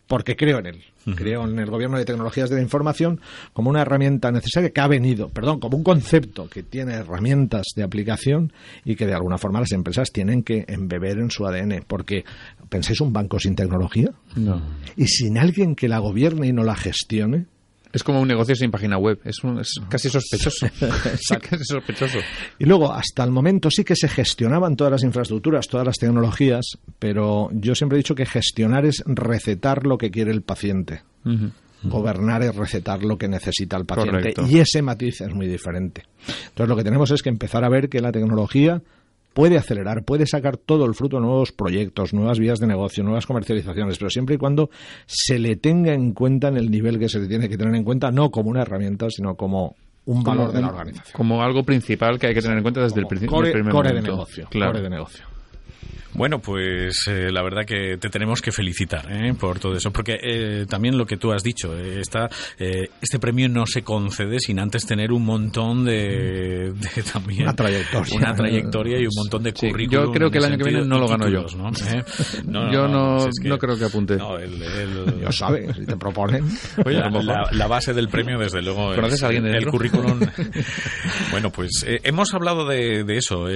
porque 0.07 0.37
creo 0.37 0.61
en 0.61 0.67
él. 0.67 0.85
Creo 1.17 1.45
en 1.49 1.59
el 1.59 1.69
gobierno 1.69 1.99
de 1.99 2.05
tecnologías 2.05 2.49
de 2.49 2.55
la 2.55 2.63
información 2.63 3.21
como 3.53 3.71
una 3.71 3.83
herramienta 3.83 4.31
necesaria 4.31 4.71
que 4.71 4.81
ha 4.81 4.87
venido, 4.87 5.31
perdón, 5.31 5.59
como 5.59 5.77
un 5.77 5.83
concepto 5.83 6.49
que 6.49 6.63
tiene 6.63 6.95
herramientas 6.95 7.67
de 7.75 7.83
aplicación 7.83 8.53
y 8.85 8.95
que 8.95 9.05
de 9.05 9.15
alguna 9.15 9.37
forma 9.37 9.59
las 9.59 9.73
empresas 9.73 10.13
tienen 10.13 10.45
que 10.45 10.65
embeber 10.69 11.19
en 11.19 11.33
su 11.33 11.45
ADN. 11.45 11.85
Porque, 11.89 12.25
¿pensáis 12.69 13.01
un 13.01 13.13
banco 13.13 13.41
sin 13.41 13.57
tecnología? 13.57 14.13
No. 14.37 14.63
Y 14.97 15.09
sin 15.09 15.39
alguien 15.39 15.75
que 15.75 15.89
la 15.89 15.99
gobierne 15.99 16.47
y 16.47 16.53
no 16.53 16.63
la 16.63 16.77
gestione, 16.77 17.47
es 17.95 18.03
como 18.03 18.21
un 18.21 18.27
negocio 18.27 18.57
sin 18.57 18.73
página 18.73 18.99
web, 18.99 19.21
es, 19.25 19.41
casi 19.89 20.11
sospechoso. 20.11 20.67
casi 21.49 21.65
sospechoso. 21.65 22.19
Y 22.59 22.65
luego, 22.65 22.93
hasta 22.93 23.23
el 23.23 23.31
momento 23.31 23.71
sí 23.71 23.85
que 23.85 23.95
se 23.95 24.09
gestionaban 24.09 24.75
todas 24.75 24.91
las 24.91 25.05
infraestructuras, 25.05 25.69
todas 25.69 25.87
las 25.87 25.97
tecnologías, 25.97 26.77
pero 26.99 27.51
yo 27.53 27.77
siempre 27.77 27.97
he 27.97 28.01
dicho 28.01 28.17
que 28.17 28.27
gestionar 28.27 28.85
es 28.85 29.05
recetar 29.07 29.87
lo 29.87 29.97
que 29.97 30.11
quiere 30.11 30.33
el 30.33 30.43
paciente. 30.43 31.03
Gobernar 31.85 32.43
es 32.43 32.57
recetar 32.57 33.05
lo 33.05 33.17
que 33.17 33.29
necesita 33.29 33.77
el 33.77 33.85
paciente. 33.85 34.35
Y 34.49 34.59
ese 34.59 34.83
matiz 34.83 35.21
es 35.21 35.33
muy 35.33 35.47
diferente. 35.47 36.03
Entonces, 36.49 36.69
lo 36.69 36.77
que 36.77 36.85
tenemos 36.85 37.13
es 37.13 37.23
que 37.23 37.29
empezar 37.29 37.63
a 37.63 37.69
ver 37.69 37.89
que 37.89 38.01
la 38.01 38.11
tecnología 38.11 38.83
puede 39.35 39.59
acelerar, 39.59 40.05
puede 40.05 40.27
sacar 40.27 40.57
todo 40.57 40.87
el 40.87 40.95
fruto 40.95 41.17
de 41.17 41.23
nuevos 41.23 41.53
proyectos, 41.53 42.15
nuevas 42.15 42.39
vías 42.39 42.61
de 42.61 42.67
negocio, 42.67 43.05
nuevas 43.05 43.27
comercializaciones, 43.27 43.99
pero 43.99 44.09
siempre 44.09 44.37
y 44.37 44.39
cuando 44.39 44.71
se 45.07 45.39
le 45.39 45.57
tenga 45.57 45.93
en 45.93 46.13
cuenta 46.13 46.49
en 46.49 46.57
el 46.57 46.71
nivel 46.71 46.99
que 46.99 47.09
se 47.09 47.19
le 47.19 47.27
tiene 47.27 47.49
que 47.49 47.59
tener 47.59 47.75
en 47.75 47.85
cuenta, 47.85 48.11
no 48.11 48.31
como 48.31 48.51
una 48.51 48.63
herramienta, 48.63 49.11
sino 49.11 49.35
como 49.35 49.77
un 50.07 50.23
valor 50.23 50.53
de 50.53 50.61
la 50.61 50.69
organización. 50.69 51.13
Como 51.15 51.43
algo 51.43 51.65
principal 51.65 52.19
que 52.19 52.29
hay 52.29 52.35
que 52.35 52.43
tener 52.43 52.57
en 52.57 52.63
cuenta 52.63 52.83
desde 52.83 53.01
el, 53.01 53.07
principio. 53.07 53.37
core, 53.37 53.53
de 53.93 54.03
negocio. 54.03 54.49
Core 54.51 54.81
de 54.81 54.91
negocio. 54.91 55.34
Bueno, 56.15 56.39
pues 56.39 57.07
eh, 57.09 57.33
la 57.33 57.43
verdad 57.43 57.65
que 57.67 57.97
te 57.99 58.09
tenemos 58.09 58.41
que 58.41 58.53
felicitar 58.53 59.11
¿eh? 59.11 59.35
por 59.35 59.59
todo 59.59 59.75
eso, 59.75 59.93
porque 59.93 60.17
eh, 60.23 60.67
también 60.69 60.97
lo 60.97 61.07
que 61.07 61.17
tú 61.17 61.33
has 61.33 61.43
dicho, 61.43 61.77
esta, 61.77 62.31
este 62.57 63.19
premio 63.19 63.49
no 63.49 63.67
se 63.67 63.83
concede 63.83 64.39
sin 64.39 64.61
antes 64.61 64.87
tener 64.87 65.11
un 65.11 65.25
montón 65.25 65.85
de, 65.85 66.73
también 67.13 67.43
una 67.43 67.55
trayectoria, 67.55 68.17
una 68.17 68.35
trayectoria 68.35 68.99
y 69.01 69.07
un 69.07 69.13
montón 69.17 69.43
de 69.43 69.53
currículum. 69.53 70.07
yo 70.07 70.13
creo 70.13 70.31
que 70.31 70.39
el 70.39 70.45
año 70.45 70.59
que 70.59 70.65
viene 70.65 70.85
no 70.85 70.99
lo 70.99 71.09
gano 71.09 71.29
yo. 71.29 71.47
¿no? 71.57 72.73
yo 72.73 72.87
no, 72.87 73.27
no 73.43 73.59
creo 73.59 73.77
que 73.77 73.85
apunte. 73.85 74.17
No, 74.17 74.39
el, 74.39 75.21
Yo 75.21 75.33
sabes, 75.33 75.75
si 75.75 75.85
te 75.85 75.97
proponen. 75.97 76.45
Oye, 76.85 77.01
la, 77.53 77.67
base 77.67 77.93
del 77.93 78.09
premio, 78.09 78.39
desde 78.39 78.63
luego, 78.63 78.95
¿Conoces 78.95 79.23
a 79.25 79.27
alguien 79.27 79.47
el 79.47 79.67
currículum. 79.67 80.21
bueno, 81.33 81.51
pues 81.51 81.85
hemos 81.87 82.33
hablado 82.35 82.69
de, 82.69 83.03
de 83.03 83.17
eso. 83.17 83.47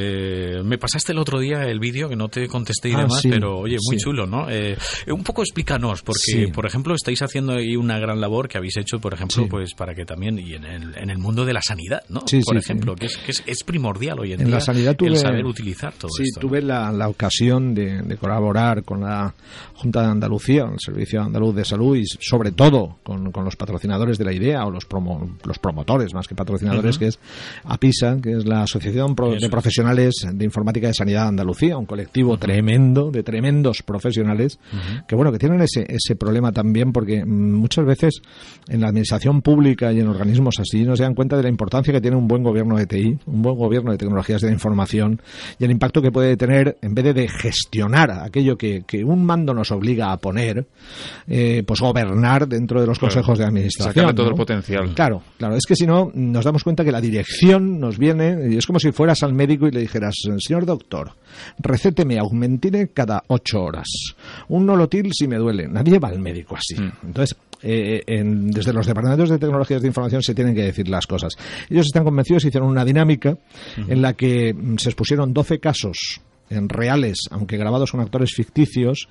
me 0.64 0.78
pasaste 0.78 1.12
el 1.12 1.18
otro 1.18 1.38
día 1.38 1.62
el 1.62 1.78
vídeo 1.78 2.08
que 2.08 2.16
no 2.16 2.28
te 2.28 2.47
contesté 2.48 2.90
y 2.90 2.94
ah, 2.94 3.02
demás, 3.02 3.22
pero 3.22 3.58
oye, 3.58 3.76
muy 3.86 3.96
chulo, 3.96 4.26
¿no? 4.26 4.48
Eh, 4.50 4.76
un 5.08 5.22
poco 5.22 5.42
explícanos, 5.42 6.02
porque, 6.02 6.48
por 6.52 6.66
ejemplo, 6.66 6.94
estáis 6.94 7.22
haciendo 7.22 7.54
ahí 7.54 7.76
una 7.76 7.98
gran 7.98 8.20
labor 8.20 8.48
que 8.48 8.58
habéis 8.58 8.76
hecho, 8.76 8.98
por 8.98 9.14
ejemplo, 9.14 9.46
pues 9.48 9.74
para 9.74 9.94
que 9.94 10.04
también, 10.04 10.38
y 10.38 10.54
en 10.54 10.64
el, 10.64 10.96
en 10.96 11.10
el 11.10 11.18
mundo 11.18 11.44
de 11.44 11.52
la 11.52 11.62
sanidad, 11.62 12.02
¿no? 12.08 12.22
por 12.44 12.56
ejemplo, 12.56 12.94
que, 12.94 13.06
es, 13.06 13.16
que 13.16 13.32
es, 13.46 13.62
primordial 13.64 14.18
hoy 14.20 14.32
en, 14.32 14.40
en 14.40 14.46
día 14.46 14.54
la 14.56 14.60
sanidad 14.60 14.96
tuve, 14.96 15.10
el 15.10 15.16
saber 15.16 15.44
utilizar 15.44 15.92
todo 15.92 16.10
sí, 16.10 16.22
esto. 16.22 16.40
Sí, 16.40 16.46
tuve 16.46 16.62
la, 16.62 16.90
la 16.92 17.08
ocasión 17.08 17.74
de, 17.74 18.02
de, 18.02 18.16
colaborar 18.16 18.82
con 18.84 19.00
la 19.00 19.34
Junta 19.74 20.02
de 20.02 20.08
Andalucía, 20.08 20.64
el 20.64 20.78
Servicio 20.78 21.22
Andaluz 21.22 21.54
de 21.54 21.64
Salud 21.64 21.96
y 21.96 22.04
sobre 22.06 22.52
todo 22.52 22.98
con, 23.02 23.30
con 23.30 23.44
los 23.44 23.56
patrocinadores 23.56 24.18
de 24.18 24.24
la 24.24 24.32
idea 24.32 24.64
o 24.64 24.70
los, 24.70 24.86
promo, 24.86 25.36
los 25.44 25.58
promotores 25.58 26.14
más 26.14 26.26
que 26.26 26.34
patrocinadores, 26.34 26.98
que 26.98 27.08
es 27.08 27.18
APISA, 27.64 28.18
que 28.20 28.32
es 28.32 28.46
la 28.46 28.62
Asociación 28.62 29.14
de 29.14 29.48
Profesionales 29.50 30.14
de 30.32 30.44
Informática 30.44 30.88
de 30.88 30.94
Sanidad 30.94 31.22
de 31.22 31.28
Andalucía, 31.28 31.76
un 31.76 31.86
colectivo 31.86 32.37
tremendo, 32.38 33.10
de 33.10 33.22
tremendos 33.22 33.82
profesionales, 33.82 34.58
que 35.06 35.16
bueno, 35.16 35.32
que 35.32 35.38
tienen 35.38 35.60
ese, 35.60 35.86
ese 35.88 36.16
problema 36.16 36.52
también 36.52 36.92
porque 36.92 37.24
mm, 37.24 37.54
muchas 37.54 37.84
veces 37.84 38.20
en 38.68 38.80
la 38.80 38.88
administración 38.88 39.42
pública 39.42 39.92
y 39.92 40.00
en 40.00 40.08
organismos 40.08 40.54
así 40.58 40.84
no 40.84 40.96
se 40.96 41.02
dan 41.02 41.14
cuenta 41.14 41.36
de 41.36 41.42
la 41.42 41.48
importancia 41.48 41.92
que 41.92 42.00
tiene 42.00 42.16
un 42.16 42.28
buen 42.28 42.42
gobierno 42.42 42.76
de 42.76 42.86
TI, 42.86 43.18
un 43.26 43.42
buen 43.42 43.56
gobierno 43.56 43.92
de 43.92 43.98
tecnologías 43.98 44.40
de 44.40 44.48
la 44.48 44.54
información 44.54 45.20
y 45.58 45.64
el 45.64 45.70
impacto 45.70 46.02
que 46.02 46.10
puede 46.10 46.36
tener 46.36 46.78
en 46.82 46.94
vez 46.94 47.14
de 47.14 47.28
gestionar 47.28 48.10
aquello 48.10 48.56
que, 48.56 48.84
que 48.86 49.04
un 49.04 49.24
mando 49.24 49.54
nos 49.54 49.70
obliga 49.70 50.12
a 50.12 50.16
poner, 50.18 50.66
eh, 51.26 51.62
pues 51.66 51.80
gobernar 51.80 52.48
dentro 52.48 52.80
de 52.80 52.86
los 52.86 52.98
consejos 52.98 53.38
de 53.38 53.44
administración. 53.44 53.94
Sacarle 53.94 54.14
todo 54.14 54.28
el 54.28 54.34
potencial. 54.34 54.94
Claro, 54.94 55.22
claro. 55.36 55.56
Es 55.56 55.64
que 55.66 55.76
si 55.76 55.86
no, 55.86 56.10
nos 56.14 56.44
damos 56.44 56.64
cuenta 56.64 56.84
que 56.84 56.92
la 56.92 57.00
dirección 57.00 57.80
nos 57.80 57.98
viene, 57.98 58.48
y 58.50 58.56
es 58.56 58.66
como 58.66 58.78
si 58.78 58.92
fueras 58.92 59.22
al 59.22 59.34
médico 59.34 59.66
y 59.66 59.70
le 59.70 59.80
dijeras, 59.80 60.14
señor 60.38 60.66
doctor, 60.66 61.12
recéteme 61.58 62.18
augmentine 62.18 62.88
cada 62.88 63.22
ocho 63.28 63.62
horas. 63.62 63.88
Un 64.48 64.66
nolotil 64.66 65.10
si 65.12 65.26
me 65.28 65.36
duele. 65.36 65.68
Nadie 65.68 65.98
va 65.98 66.08
al 66.08 66.18
médico 66.18 66.56
así. 66.56 66.74
Entonces, 67.04 67.36
eh, 67.62 68.02
en- 68.06 68.50
desde 68.50 68.72
los 68.72 68.86
departamentos 68.86 69.28
de 69.30 69.38
tecnologías 69.38 69.82
de 69.82 69.88
información 69.88 70.22
se 70.22 70.34
tienen 70.34 70.54
que 70.54 70.62
decir 70.62 70.88
las 70.88 71.06
cosas. 71.06 71.32
Ellos 71.68 71.86
están 71.86 72.04
convencidos, 72.04 72.44
hicieron 72.44 72.68
una 72.68 72.84
dinámica 72.84 73.36
en 73.76 74.00
la 74.02 74.12
que 74.14 74.54
mm, 74.54 74.76
se 74.78 74.88
expusieron 74.90 75.32
12 75.32 75.58
casos 75.58 76.20
en 76.50 76.68
reales, 76.68 77.18
aunque 77.30 77.56
grabados 77.58 77.90
con 77.92 78.00
actores 78.00 78.32
ficticios, 78.34 79.08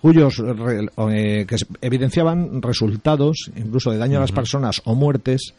cuyos 0.00 0.36
re- 0.38 0.86
eh, 1.14 1.46
que 1.46 1.56
evidenciaban 1.80 2.62
resultados, 2.62 3.50
incluso 3.56 3.90
de 3.90 3.98
daño 3.98 4.18
a 4.18 4.20
las 4.20 4.30
personas 4.32 4.82
o 4.84 4.94
muertes, 4.94 5.54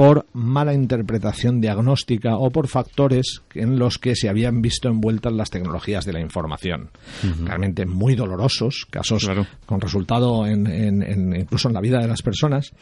por 0.00 0.24
mala 0.32 0.72
interpretación 0.72 1.60
diagnóstica 1.60 2.36
o 2.38 2.50
por 2.50 2.68
factores 2.68 3.42
en 3.54 3.78
los 3.78 3.98
que 3.98 4.16
se 4.16 4.30
habían 4.30 4.62
visto 4.62 4.88
envueltas 4.88 5.30
las 5.34 5.50
tecnologías 5.50 6.06
de 6.06 6.14
la 6.14 6.20
información. 6.20 6.88
Realmente 7.44 7.84
muy 7.84 8.14
dolorosos, 8.14 8.86
casos 8.88 9.24
Claro. 9.24 9.46
con 9.66 9.78
resultado 9.78 10.46
en, 10.46 10.66
en- 10.66 11.02
en- 11.02 11.36
incluso 11.38 11.68
en 11.68 11.74
la 11.74 11.82
vida 11.82 11.98
de 11.98 12.08
las 12.08 12.22
personas. 12.22 12.72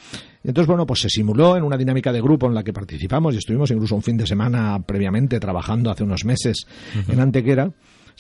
Y 0.45 0.49
entonces, 0.49 0.69
bueno, 0.69 0.87
pues 0.87 1.01
se 1.01 1.09
simuló 1.09 1.57
en 1.57 1.65
una 1.65 1.77
dinámica 1.77 2.13
de 2.13 2.21
grupo 2.21 2.47
en 2.47 2.55
la 2.55 2.63
que 2.63 2.73
participamos 2.73 3.35
y 3.35 3.39
estuvimos 3.39 3.69
incluso 3.73 3.97
un 3.97 4.03
fin 4.03 4.17
de 4.17 4.25
semana 4.25 4.79
previamente 4.87 5.41
trabajando 5.41 5.91
hace 5.91 6.05
unos 6.05 6.25
meses 6.25 6.67
en 7.09 7.19
Antequera. 7.19 7.69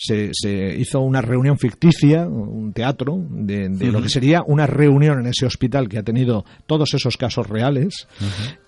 Se, 0.01 0.31
se 0.33 0.77
hizo 0.77 1.01
una 1.01 1.21
reunión 1.21 1.59
ficticia, 1.59 2.27
un 2.27 2.73
teatro, 2.73 3.19
de, 3.31 3.69
de 3.69 3.91
lo 3.91 4.01
que 4.01 4.09
sería 4.09 4.43
una 4.47 4.65
reunión 4.65 5.19
en 5.19 5.27
ese 5.27 5.45
hospital 5.45 5.89
que 5.89 5.99
ha 5.99 6.05
tenido 6.05 6.45
todos 6.67 6.95
esos 6.95 7.17
casos 7.17 7.49
reales, 7.49 8.07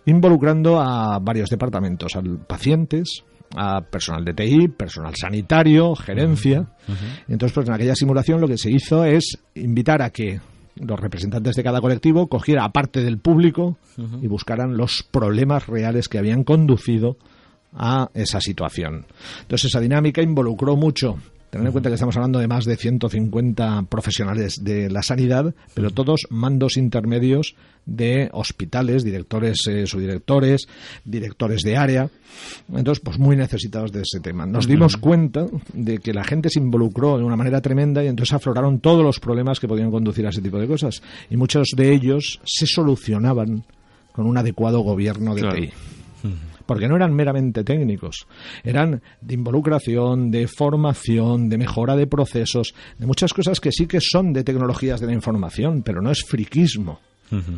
involucrando 0.07 0.81
a 0.81 1.21
varios 1.21 1.49
departamentos, 1.49 2.17
a 2.17 2.23
pacientes, 2.49 3.23
a 3.57 3.81
personal 3.81 4.25
de 4.25 4.35
TI, 4.35 4.69
personal 4.69 5.15
sanitario, 5.15 5.95
gerencia. 5.95 6.67
Entonces, 7.29 7.55
pues 7.55 7.69
en 7.69 7.75
aquella 7.75 7.95
simulación 7.95 8.41
lo 8.41 8.49
que 8.49 8.59
se 8.59 8.71
hizo 8.71 9.05
es 9.05 9.39
invitar 9.55 10.03
a 10.03 10.11
que 10.11 10.41
los 10.77 10.99
representantes 10.99 11.57
de 11.57 11.63
cada 11.63 11.81
colectivo 11.81 12.29
cogiera 12.29 12.65
aparte 12.65 13.03
del 13.03 13.19
público 13.19 13.77
y 14.23 14.27
buscaran 14.27 14.77
los 14.77 15.05
problemas 15.11 15.67
reales 15.67 16.09
que 16.09 16.19
habían 16.19 16.45
conducido 16.45 17.17
a 17.75 18.11
esa 18.15 18.41
situación. 18.41 19.07
Entonces 19.43 19.67
esa 19.71 19.81
dinámica 19.81 20.23
involucró 20.23 20.77
mucho. 20.77 21.19
Tener 21.51 21.67
en 21.67 21.73
cuenta 21.73 21.91
que 21.91 21.95
estamos 21.95 22.15
hablando 22.17 22.39
de 22.39 22.47
más 22.47 22.65
de 22.65 22.77
150 22.77 23.83
profesionales 23.89 24.63
de 24.63 24.89
la 24.89 25.03
sanidad, 25.03 25.53
pero 25.75 25.91
todos 25.91 26.29
mandos 26.31 26.77
intermedios 26.77 27.57
de 27.87 28.29
hospitales, 28.33 29.03
directores, 29.03 29.67
eh, 29.67 29.85
subdirectores, 29.85 30.69
directores 31.05 31.63
de 31.63 31.77
área. 31.77 32.09
Entonces, 32.73 33.03
pues 33.03 33.19
muy 33.19 33.35
necesitados 33.35 33.91
de 33.91 34.03
ese 34.03 34.21
tema. 34.21 34.47
Nos 34.47 34.69
dimos 34.69 34.97
cuenta 34.97 35.47
de 35.73 35.99
que 35.99 36.15
la 36.15 36.23
gente 36.23 36.51
se 36.51 36.61
involucró 36.61 37.19
de 37.19 37.25
una 37.25 37.35
manera 37.35 37.61
tremenda 37.61 38.05
y 38.05 38.07
entonces 38.07 38.33
afloraron 38.33 38.79
todos 38.79 39.03
los 39.03 39.19
problemas 39.19 39.59
que 39.59 39.67
podían 39.67 39.91
conducir 39.91 40.27
a 40.27 40.31
ese 40.31 40.43
tipo 40.43 40.61
de 40.61 40.69
cosas. 40.69 41.03
Y 41.31 41.37
muchos 41.37 41.71
de 41.77 41.93
ellos 41.93 42.41
se 42.45 42.67
solucionaban 42.69 43.65
con 44.13 44.27
un 44.27 44.39
adecuado 44.39 44.81
gobierno 44.83 45.35
de 45.35 45.41
Claro. 45.41 45.57
TI 45.57 45.73
porque 46.71 46.87
no 46.87 46.95
eran 46.95 47.13
meramente 47.13 47.65
técnicos, 47.65 48.29
eran 48.63 49.03
de 49.21 49.35
involucración, 49.35 50.31
de 50.31 50.47
formación, 50.47 51.49
de 51.49 51.59
mejora 51.59 51.97
de 51.97 52.07
procesos, 52.07 52.75
de 52.97 53.07
muchas 53.07 53.35
cosas 53.35 53.59
que 53.59 53.73
sí 53.73 53.89
que 53.89 53.99
son 54.01 54.33
de 54.33 54.45
tecnologías 54.45 55.01
de 55.01 55.09
la 55.09 55.13
información, 55.13 55.83
pero 55.83 56.01
no 56.01 56.13
es 56.13 56.23
friquismo, 56.23 57.01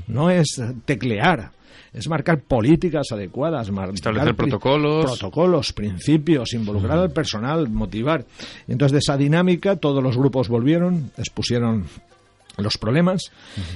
no 0.09 0.31
es 0.31 0.63
teclear. 0.87 1.51
Es 1.93 2.09
marcar 2.09 2.41
políticas 2.41 3.09
adecuadas, 3.13 3.71
marcar 3.71 3.95
Establecer 3.97 4.35
protocolos. 4.35 5.05
protocolos, 5.05 5.75
principios, 5.75 6.55
involucrar 6.55 6.97
al 6.97 7.11
personal, 7.11 7.69
motivar. 7.69 8.25
Y 8.67 8.73
entonces 8.73 8.93
de 8.93 8.99
esa 9.01 9.19
dinámica 9.19 9.77
todos 9.77 10.03
los 10.03 10.17
grupos 10.17 10.49
volvieron, 10.49 11.11
expusieron 11.19 11.85
los 12.57 12.79
problemas. 12.79 13.31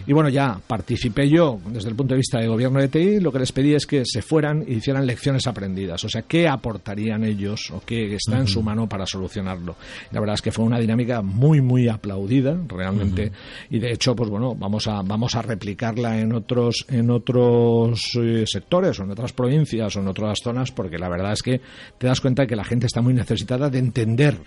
Y 0.07 0.13
bueno 0.13 0.29
ya 0.29 0.61
participé 0.67 1.29
yo 1.29 1.61
desde 1.67 1.89
el 1.89 1.97
punto 1.97 2.15
de 2.15 2.19
vista 2.19 2.39
de 2.39 2.49
gobierno 2.49 2.81
de 2.81 2.89
TI 2.89 3.21
lo 3.21 3.33
que 3.33 3.39
les 3.39 3.53
pedí 3.53 3.75
es 3.75 3.87
que 3.87 4.03
se 4.05 4.23
fueran 4.23 4.65
y 4.67 4.75
hicieran 4.75 5.07
lecciones 5.07 5.47
aprendidas. 5.47 6.05
O 6.05 6.09
sea 6.09 6.23
qué 6.23 6.49
aportarían 6.49 7.25
ellos 7.25 7.71
o 7.71 7.83
qué 7.85 8.15
está 8.15 8.39
en 8.39 8.49
su 8.49 8.63
mano 8.63 8.89
para 8.89 9.07
solucionarlo 9.07 9.77
la 10.11 10.21
verdad 10.21 10.35
es 10.35 10.43
que 10.43 10.53
fue 10.53 10.65
una 10.65 10.79
dinámica 10.79 11.23
muy 11.23 11.61
muy 11.61 11.89
aplaudida 11.89 12.57
realmente. 12.69 13.33
Y 13.71 13.79
de 13.79 13.93
hecho 13.93 14.15
pues 14.15 14.31
bueno 14.31 14.55
vamos 14.55 14.87
a 14.87 15.03
vamos 15.03 15.35
a 15.35 15.43
replicarla 15.43 16.19
en 16.19 16.33
otros 16.33 16.87
en 16.89 17.11
otros 17.11 18.13
eh, 18.21 18.45
sectores 18.47 18.99
o 19.01 19.05
en 19.05 19.11
otras 19.11 19.33
provincias 19.33 19.97
o 19.97 20.01
en 20.01 20.09
otras 20.09 20.39
zonas 20.43 20.71
porque 20.73 20.99
la 20.99 21.09
verdad 21.09 21.33
es 21.33 21.43
que 21.43 21.61
te 21.99 22.07
das 22.07 22.21
cuenta 22.21 22.43
de 22.43 22.49
que 22.49 22.57
la 22.57 22.65
gente 22.65 22.87
está 22.87 23.01
muy 23.01 23.15
necesitada 23.15 23.71
de 23.71 23.79
entender 23.79 24.39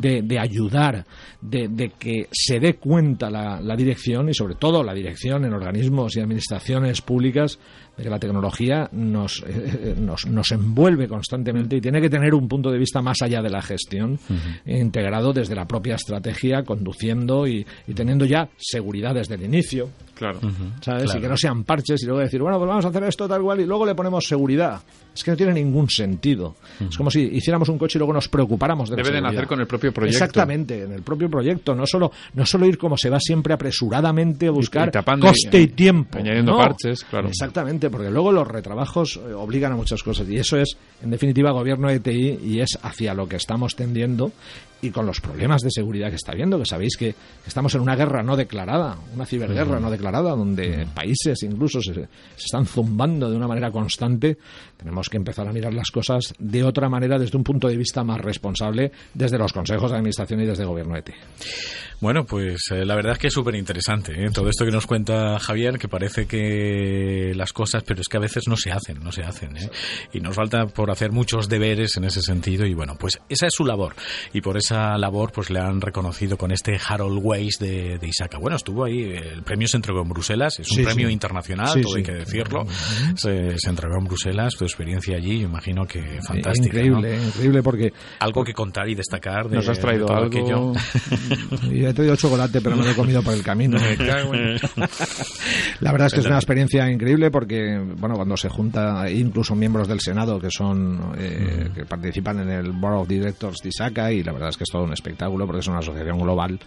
de, 0.00 0.22
de 0.22 0.38
ayudar, 0.38 1.04
de, 1.40 1.68
de 1.68 1.90
que 1.98 2.28
se 2.30 2.60
dé 2.60 2.74
cuenta 2.74 3.30
la, 3.30 3.60
la 3.60 3.76
dirección 3.76 4.28
y 4.28 4.34
sobre 4.34 4.54
todo 4.56 4.82
la 4.82 4.94
dirección 4.94 5.44
en 5.44 5.52
organismos 5.52 6.16
y 6.16 6.20
administraciones 6.20 7.00
públicas 7.00 7.58
de 7.96 8.04
que 8.04 8.08
la 8.10 8.18
tecnología 8.18 8.88
nos, 8.92 9.42
eh, 9.46 9.94
nos, 9.98 10.26
nos 10.26 10.50
envuelve 10.52 11.06
constantemente 11.08 11.76
y 11.76 11.80
tiene 11.80 12.00
que 12.00 12.08
tener 12.08 12.34
un 12.34 12.48
punto 12.48 12.70
de 12.70 12.78
vista 12.78 13.02
más 13.02 13.20
allá 13.22 13.42
de 13.42 13.50
la 13.50 13.60
gestión, 13.62 14.18
integrado 14.66 15.32
desde 15.32 15.54
la 15.54 15.66
propia 15.66 15.96
estrategia, 15.96 16.62
conduciendo 16.62 17.46
y, 17.46 17.66
y 17.86 17.94
teniendo 17.94 18.24
ya 18.24 18.48
seguridad 18.56 19.14
desde 19.14 19.34
el 19.34 19.42
inicio. 19.44 19.88
Claro. 20.14 20.38
¿sabes? 20.80 21.04
Claro. 21.04 21.18
Y 21.18 21.22
que 21.22 21.28
no 21.28 21.36
sean 21.36 21.64
parches 21.64 22.02
y 22.02 22.06
luego 22.06 22.20
decir, 22.20 22.40
bueno, 22.40 22.56
pues 22.58 22.68
vamos 22.68 22.84
a 22.84 22.88
hacer 22.88 23.02
esto 23.04 23.28
tal 23.28 23.42
cual 23.42 23.60
y 23.60 23.66
luego 23.66 23.84
le 23.84 23.94
ponemos 23.94 24.24
seguridad. 24.24 24.80
Es 25.14 25.24
que 25.24 25.30
no 25.32 25.36
tiene 25.36 25.52
ningún 25.52 25.90
sentido. 25.90 26.54
Es 26.88 26.96
como 26.96 27.10
si 27.10 27.20
hiciéramos 27.20 27.68
un 27.68 27.76
coche 27.76 27.98
y 27.98 28.00
luego 28.00 28.12
nos 28.14 28.28
preocupáramos 28.28 28.88
de 28.88 28.96
la 28.96 29.02
Debe 29.02 29.08
de 29.10 29.16
seguridad. 29.18 29.32
nacer 29.34 29.46
con 29.48 29.60
el 29.60 29.66
propio 29.66 29.92
proyecto. 29.92 30.16
Exactamente, 30.24 30.82
en 30.84 30.92
el 30.92 31.02
propio 31.02 31.28
proyecto. 31.28 31.74
No 31.74 31.86
solo, 31.86 32.12
no 32.34 32.46
solo 32.46 32.66
ir 32.66 32.78
como 32.78 32.96
se 32.96 33.10
va 33.10 33.18
siempre 33.20 33.52
apresuradamente 33.52 34.46
a 34.46 34.52
buscar 34.52 34.88
y 34.88 34.92
tapando 34.92 35.26
coste 35.26 35.60
y- 35.60 35.64
y 35.64 35.68
tiempo. 35.68 36.18
añadiendo 36.18 36.52
No. 36.52 36.58
parches, 36.58 37.04
claro. 37.04 37.28
Exactamente, 37.28 37.81
porque 37.90 38.10
luego 38.10 38.32
los 38.32 38.46
retrabajos 38.46 39.16
eh, 39.16 39.32
obligan 39.32 39.72
a 39.72 39.76
muchas 39.76 40.02
cosas. 40.02 40.28
Y 40.28 40.36
eso 40.36 40.56
es, 40.56 40.76
en 41.02 41.10
definitiva, 41.10 41.50
gobierno 41.50 41.88
de 41.88 42.00
TI 42.00 42.38
y 42.42 42.60
es 42.60 42.78
hacia 42.82 43.14
lo 43.14 43.26
que 43.26 43.36
estamos 43.36 43.74
tendiendo 43.76 44.32
y 44.82 44.90
con 44.90 45.06
los 45.06 45.20
problemas 45.20 45.62
de 45.62 45.70
seguridad 45.70 46.10
que 46.10 46.16
está 46.16 46.32
habiendo, 46.32 46.58
que 46.58 46.66
sabéis 46.66 46.96
que 46.96 47.14
estamos 47.46 47.72
en 47.76 47.82
una 47.82 47.94
guerra 47.94 48.24
no 48.24 48.36
declarada, 48.36 48.98
una 49.14 49.24
ciberguerra 49.24 49.78
no 49.78 49.90
declarada, 49.90 50.34
donde 50.34 50.88
países 50.92 51.40
incluso 51.44 51.80
se, 51.80 51.94
se 51.94 52.06
están 52.36 52.66
zumbando 52.66 53.30
de 53.30 53.36
una 53.36 53.46
manera 53.46 53.70
constante, 53.70 54.38
tenemos 54.76 55.08
que 55.08 55.18
empezar 55.18 55.46
a 55.46 55.52
mirar 55.52 55.72
las 55.72 55.92
cosas 55.92 56.34
de 56.36 56.64
otra 56.64 56.88
manera 56.88 57.16
desde 57.16 57.38
un 57.38 57.44
punto 57.44 57.68
de 57.68 57.76
vista 57.76 58.02
más 58.02 58.20
responsable, 58.20 58.90
desde 59.14 59.38
los 59.38 59.52
consejos 59.52 59.88
de 59.88 59.98
administración 59.98 60.40
y 60.40 60.46
desde 60.46 60.64
el 60.64 60.68
gobierno 60.68 60.94
de 60.96 61.02
TI. 61.02 61.12
Bueno, 62.00 62.24
pues 62.24 62.62
eh, 62.72 62.84
la 62.84 62.96
verdad 62.96 63.12
es 63.12 63.18
que 63.20 63.28
es 63.28 63.32
súper 63.32 63.54
interesante 63.54 64.12
¿eh? 64.12 64.30
todo 64.32 64.48
esto 64.48 64.64
que 64.64 64.72
nos 64.72 64.88
cuenta 64.88 65.38
Javier, 65.38 65.78
que 65.78 65.86
parece 65.86 66.26
que 66.26 67.32
las 67.36 67.52
cosas, 67.52 67.71
pero 67.86 68.00
es 68.00 68.08
que 68.08 68.16
a 68.16 68.20
veces 68.20 68.44
no 68.48 68.56
se 68.56 68.70
hacen, 68.72 69.02
no 69.02 69.12
se 69.12 69.22
hacen. 69.22 69.56
¿eh? 69.56 69.70
Y 70.12 70.20
nos 70.20 70.34
falta 70.36 70.66
por 70.66 70.90
hacer 70.90 71.12
muchos 71.12 71.48
deberes 71.48 71.96
en 71.96 72.04
ese 72.04 72.22
sentido 72.22 72.66
y 72.66 72.74
bueno, 72.74 72.96
pues 72.98 73.18
esa 73.28 73.46
es 73.46 73.54
su 73.54 73.64
labor. 73.64 73.94
Y 74.32 74.40
por 74.40 74.56
esa 74.56 74.96
labor 74.98 75.32
pues 75.32 75.50
le 75.50 75.60
han 75.60 75.80
reconocido 75.80 76.36
con 76.36 76.52
este 76.52 76.78
Harold 76.86 77.20
Weiss 77.22 77.58
de, 77.58 77.98
de. 77.98 78.10
Bueno, 78.40 78.56
estuvo 78.56 78.84
ahí, 78.84 79.02
el 79.02 79.42
premio 79.42 79.66
se 79.66 79.76
entregó 79.78 80.02
en 80.02 80.08
Bruselas, 80.08 80.58
es 80.60 80.70
un 80.70 80.76
Sí, 80.76 80.82
premio 80.84 81.08
sí. 81.08 81.12
internacional, 81.12 81.68
Sí, 81.72 81.80
todo 81.82 81.96
hay 81.96 82.02
que 82.02 82.12
decirlo. 82.12 82.64
Se, 83.16 83.58
se 83.58 83.70
entregó 83.70 83.98
en 83.98 84.04
Bruselas, 84.04 84.54
tu 84.54 84.64
experiencia 84.64 85.16
allí, 85.16 85.40
yo 85.40 85.46
imagino 85.48 85.84
que 85.86 86.20
fantástica. 86.26 86.78
¿no? 86.78 86.98
increíble, 87.00 87.26
increíble 87.26 87.62
porque 87.62 87.92
Algo 88.20 88.44
que 88.44 88.52
contar 88.52 88.88
y 88.88 88.94
destacar 88.94 89.48
de, 89.48 89.56
Nos 89.56 89.68
has 89.68 89.78
traído 89.80 90.06
todo 90.06 90.16
algo. 90.18 90.28
aquello. 90.28 90.72
y 91.72 91.84
he 91.84 91.92
traído 91.94 92.14
chocolate, 92.16 92.60
pero 92.60 92.76
me 92.76 92.84
lo 92.84 92.90
he 92.90 92.94
comido 92.94 93.22
por 93.22 93.34
el 93.34 93.42
camino. 93.42 93.78
La 95.80 95.92
verdad 95.92 96.06
es 96.08 96.14
que 96.14 96.20
es 96.20 96.26
una 96.26 96.36
experiencia 96.36 96.90
increíble 96.90 97.30
porque 97.30 97.61
que, 97.62 97.94
bueno, 97.98 98.16
cuando 98.16 98.36
se 98.36 98.48
junta 98.48 99.10
incluso 99.10 99.54
miembros 99.54 99.88
del 99.88 100.00
Senado 100.00 100.38
que 100.40 100.50
son, 100.50 101.12
eh, 101.18 101.70
que 101.74 101.84
participan 101.84 102.40
en 102.40 102.50
el 102.50 102.72
Board 102.72 103.00
of 103.00 103.08
Directors 103.08 103.58
de 103.62 103.68
ISACA 103.68 104.12
y 104.12 104.22
la 104.22 104.32
verdad 104.32 104.50
es 104.50 104.56
que 104.56 104.64
es 104.64 104.70
todo 104.70 104.84
un 104.84 104.92
espectáculo 104.92 105.46
porque 105.46 105.60
es 105.60 105.66
una 105.68 105.78
asociación 105.78 106.18
global 106.18 106.58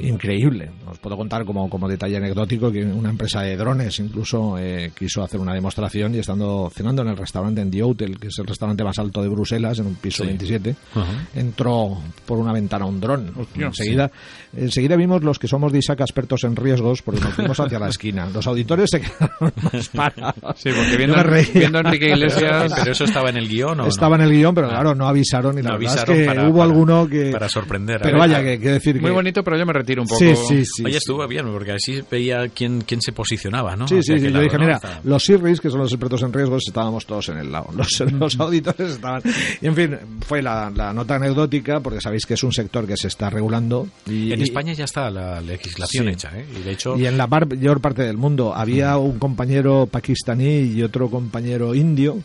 increíble. 0.00 0.70
Os 0.86 0.98
puedo 0.98 1.16
contar 1.16 1.44
como, 1.44 1.68
como 1.68 1.88
detalle 1.88 2.16
anecdótico 2.16 2.70
que 2.70 2.84
una 2.84 3.10
empresa 3.10 3.42
de 3.42 3.56
drones 3.56 3.98
incluso 3.98 4.58
eh, 4.58 4.92
quiso 4.96 5.22
hacer 5.22 5.40
una 5.40 5.54
demostración 5.54 6.14
y 6.14 6.18
estando 6.18 6.70
cenando 6.74 7.02
en 7.02 7.08
el 7.08 7.16
restaurante 7.16 7.60
en 7.60 7.70
The 7.70 7.82
Hotel, 7.82 8.18
que 8.18 8.28
es 8.28 8.38
el 8.38 8.46
restaurante 8.46 8.84
más 8.84 8.98
alto 8.98 9.22
de 9.22 9.28
Bruselas, 9.28 9.78
en 9.78 9.86
un 9.86 9.94
piso 9.96 10.24
27, 10.24 10.74
entró 11.34 11.98
por 12.26 12.38
una 12.38 12.52
ventana 12.52 12.86
un 12.86 13.00
dron. 13.00 13.32
enseguida, 13.54 14.10
enseguida 14.56 14.96
vimos 14.96 15.22
los 15.22 15.38
que 15.38 15.48
somos 15.48 15.72
de 15.72 15.78
ISACA 15.78 16.04
expertos 16.04 16.44
en 16.44 16.56
riesgos 16.56 17.02
porque 17.02 17.20
nos 17.20 17.34
fuimos 17.34 17.58
hacia 17.60 17.78
la 17.78 17.88
esquina. 17.88 18.26
Los 18.26 18.46
auditores 18.46 18.90
se 18.90 19.00
quedaron 19.02 19.52
más. 19.94 20.31
Sí, 20.56 20.70
porque 20.74 20.96
viendo, 20.96 21.16
viendo 21.54 21.78
a 21.78 21.80
Enrique 21.82 22.08
Iglesias... 22.08 22.72
¿Pero 22.76 22.92
eso 22.92 23.04
estaba 23.04 23.30
en 23.30 23.36
el 23.36 23.48
guion 23.48 23.80
o 23.80 23.86
Estaba 23.86 24.16
en 24.16 24.22
el 24.22 24.30
guion, 24.30 24.54
pero 24.54 24.68
claro, 24.68 24.94
no 24.94 25.06
avisaron 25.06 25.58
y 25.58 25.62
la 25.62 25.76
verdad 25.76 25.96
es 25.96 26.04
que 26.04 26.40
hubo 26.40 26.62
alguno 26.62 27.08
que... 27.08 27.30
Para 27.30 27.48
sorprender. 27.48 28.00
Pero 28.02 28.18
vaya, 28.18 28.42
que, 28.42 28.58
decir 28.58 29.00
Muy 29.00 29.10
bonito, 29.10 29.42
pero 29.42 29.58
yo 29.58 29.66
me 29.66 29.72
retiro 29.72 30.02
un 30.02 30.08
poco. 30.08 30.18
Sí, 30.18 30.34
sí, 30.48 30.64
sí. 30.64 30.84
Oye, 30.84 30.96
estuvo 30.96 31.26
bien, 31.26 31.46
porque 31.52 31.72
así 31.72 32.02
veía 32.10 32.48
quién, 32.48 32.82
quién 32.82 33.00
se 33.00 33.12
posicionaba, 33.12 33.76
¿no? 33.76 33.88
Sí, 33.88 34.02
sí, 34.02 34.18
sí. 34.18 34.30
Yo 34.30 34.40
dije, 34.40 34.58
mira, 34.58 34.80
los 35.04 35.28
IRRIs, 35.28 35.60
que 35.60 35.70
son 35.70 35.80
los 35.80 35.92
expertos 35.92 36.22
en 36.22 36.32
riesgos, 36.32 36.64
estábamos 36.66 37.06
todos 37.06 37.28
en 37.28 37.38
el 37.38 37.50
lado. 37.50 37.68
Los, 37.76 38.00
los 38.12 38.38
auditores 38.38 38.92
estaban... 38.92 39.22
Y 39.60 39.66
en 39.66 39.74
fin, 39.74 39.98
fue 40.20 40.42
la, 40.42 40.70
la, 40.74 40.92
nota 40.92 41.16
anecdótica, 41.16 41.80
porque 41.80 42.00
sabéis 42.00 42.26
que 42.26 42.34
es 42.34 42.42
un 42.42 42.52
sector 42.52 42.86
que 42.86 42.96
se 42.96 43.08
está 43.08 43.30
regulando. 43.30 43.88
Y, 44.06 44.32
en 44.32 44.40
España 44.42 44.72
ya 44.72 44.84
está 44.84 45.10
la 45.10 45.40
legislación 45.40 46.08
hecha, 46.08 46.30
¿eh? 46.36 46.46
Y, 46.58 46.62
de 46.62 46.72
hecho... 46.72 46.96
y 46.96 47.06
en 47.06 47.18
la 47.18 47.26
mayor 47.26 47.80
parte 47.80 48.02
del 48.02 48.16
mundo 48.16 48.54
había 48.54 48.96
un 48.96 49.18
compañero 49.18 49.86
pakistaní 50.22 50.72
y 50.72 50.82
otro 50.82 51.10
compañero 51.10 51.74
indio 51.74 52.18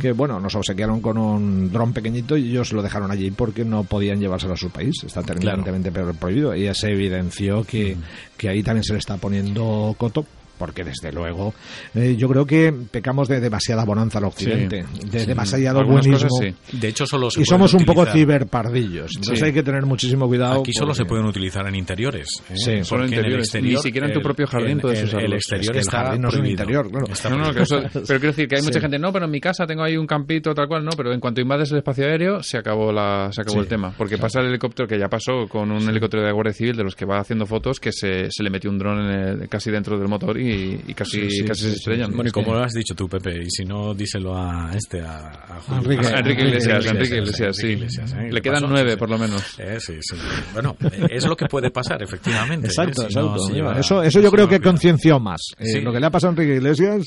que, 0.00 0.12
bueno, 0.12 0.40
nos 0.40 0.54
obsequiaron 0.54 1.00
con 1.00 1.18
un 1.18 1.70
dron 1.72 1.92
pequeñito 1.92 2.36
y 2.36 2.50
ellos 2.50 2.72
lo 2.72 2.82
dejaron 2.82 3.10
allí 3.10 3.30
porque 3.30 3.64
no 3.64 3.84
podían 3.84 4.20
llevárselo 4.20 4.54
a 4.54 4.56
su 4.56 4.70
país. 4.70 4.94
Está 5.04 5.22
terminantemente 5.22 5.90
prohibido. 5.90 6.54
Y 6.54 6.64
ya 6.64 6.74
se 6.74 6.90
evidenció 6.90 7.64
que, 7.64 7.96
que 8.36 8.48
ahí 8.48 8.62
también 8.62 8.84
se 8.84 8.92
le 8.92 8.98
está 8.98 9.16
poniendo 9.16 9.94
coto 9.98 10.24
porque 10.60 10.84
desde 10.84 11.10
luego 11.10 11.54
eh, 11.94 12.16
yo 12.18 12.28
creo 12.28 12.44
que 12.44 12.70
pecamos 12.90 13.28
de 13.28 13.40
demasiada 13.40 13.82
bonanza 13.86 14.18
al 14.18 14.24
occidente, 14.24 14.84
de 15.10 15.24
demasiado 15.24 15.82
buenismo. 15.86 16.28
De 16.70 16.88
hecho, 16.88 17.06
solo 17.06 17.28
y 17.34 17.46
somos 17.46 17.72
un 17.72 17.86
poco 17.86 18.04
ciberpardillos. 18.04 19.10
Entonces 19.16 19.42
hay 19.42 19.54
que 19.54 19.62
tener 19.62 19.86
muchísimo 19.86 20.28
cuidado. 20.28 20.60
Aquí 20.60 20.74
solo 20.74 20.92
se 20.94 21.06
pueden 21.06 21.24
utilizar 21.24 21.66
en 21.66 21.76
interiores. 21.76 22.28
¿eh? 22.50 22.56
Sí, 22.56 22.84
solo 22.84 23.04
en 23.04 23.08
interiores. 23.08 23.54
Ni 23.62 23.74
siquiera 23.78 24.06
en 24.06 24.12
tu 24.12 24.20
propio 24.20 24.46
jardín 24.46 24.80
puedes 24.80 25.02
usarlo. 25.02 25.26
El 25.26 25.32
exterior 25.32 25.74
es 25.76 25.86
está 25.86 26.14
no 26.18 26.28
es 26.28 26.36
un 26.36 26.46
interior, 26.46 26.90
claro. 26.90 27.06
No, 27.30 27.38
no, 27.38 27.52
pero 27.54 28.04
quiero 28.04 28.26
decir 28.26 28.46
que 28.46 28.56
hay 28.56 28.62
mucha 28.62 28.80
gente, 28.80 28.98
no, 28.98 29.12
pero 29.14 29.24
en 29.24 29.30
mi 29.30 29.40
casa 29.40 29.66
tengo 29.66 29.82
ahí 29.82 29.96
un 29.96 30.06
campito 30.06 30.54
tal 30.54 30.68
cual, 30.68 30.84
no, 30.84 30.90
pero 30.94 31.14
en 31.14 31.20
cuanto 31.20 31.40
invades 31.40 31.70
el 31.72 31.78
espacio 31.78 32.04
aéreo 32.04 32.42
se 32.42 32.58
acabó 32.58 32.92
la 32.92 33.30
se 33.32 33.40
acabó 33.40 33.60
el 33.60 33.66
tema, 33.66 33.94
porque 33.96 34.18
pasa 34.18 34.40
el 34.40 34.48
helicóptero 34.48 34.86
que 34.86 34.98
ya 34.98 35.08
pasó 35.08 35.48
con 35.48 35.70
un 35.70 35.88
helicóptero 35.88 36.22
de 36.22 36.32
Guardia 36.32 36.52
Civil 36.52 36.76
de 36.76 36.84
los 36.84 36.94
que 36.94 37.06
va 37.06 37.18
haciendo 37.18 37.46
fotos 37.46 37.80
que 37.80 37.92
se, 37.92 38.30
se 38.30 38.42
le 38.42 38.50
metió 38.50 38.70
un 38.70 38.78
dron 38.78 39.46
casi 39.48 39.70
dentro 39.70 39.98
del 39.98 40.08
motor 40.08 40.38
y, 40.38 40.49
y 40.50 40.94
casi 40.94 41.30
sí, 41.30 41.44
casi 41.44 41.62
se 41.64 41.72
estrellan. 41.72 42.12
Bueno, 42.12 42.28
y 42.28 42.32
como 42.32 42.54
lo 42.54 42.62
has 42.62 42.72
dicho 42.72 42.94
tú, 42.94 43.08
Pepe, 43.08 43.42
y 43.42 43.50
si 43.50 43.64
no, 43.64 43.94
díselo 43.94 44.36
a 44.36 44.70
este, 44.74 45.00
a, 45.00 45.28
a 45.68 45.78
Enrique, 45.78 46.06
Enrique, 46.06 46.42
Iglesias, 46.42 46.86
Enrique 46.86 47.16
Iglesias, 47.16 47.56
sí. 47.56 47.72
¿eh? 47.72 48.28
Le 48.30 48.40
quedan 48.40 48.64
nueve, 48.68 48.96
por 48.96 49.10
lo 49.10 49.18
menos. 49.18 49.58
Eh, 49.58 49.78
sí, 49.80 49.94
sí. 50.00 50.16
Bueno, 50.52 50.76
es 51.08 51.26
lo 51.26 51.36
que 51.36 51.46
puede 51.46 51.70
pasar, 51.70 52.02
efectivamente. 52.02 52.66
¿eh? 52.66 52.70
Exacto, 52.70 53.06
eso, 53.06 54.02
eso 54.02 54.20
yo 54.20 54.30
creo 54.30 54.48
que 54.48 54.60
conciencia 54.60 55.18
más. 55.18 55.40
Lo 55.82 55.92
que 55.92 56.00
le 56.00 56.06
ha 56.06 56.10
pasado 56.10 56.30
a 56.30 56.32
Enrique 56.34 56.56
Iglesias, 56.56 57.04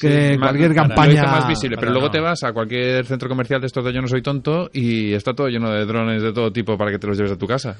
que 0.00 0.36
cualquier 0.38 0.74
campaña... 0.74 1.24
más 1.24 1.48
visible, 1.48 1.76
pero 1.78 1.92
luego 1.92 2.10
te 2.10 2.20
vas 2.20 2.42
a 2.44 2.52
cualquier 2.52 3.04
centro 3.06 3.28
comercial 3.28 3.60
de 3.60 3.66
estos 3.66 3.84
de 3.84 3.92
Yo 3.92 4.00
no 4.00 4.08
soy 4.08 4.22
tonto 4.22 4.70
y 4.72 5.12
está 5.12 5.34
todo 5.34 5.48
lleno 5.48 5.70
de 5.70 5.84
drones 5.84 6.22
de 6.22 6.32
todo 6.32 6.52
tipo 6.52 6.76
para 6.76 6.90
que 6.90 6.98
te 6.98 7.06
los 7.06 7.16
lleves 7.16 7.32
a 7.32 7.36
tu 7.36 7.46
casa. 7.46 7.76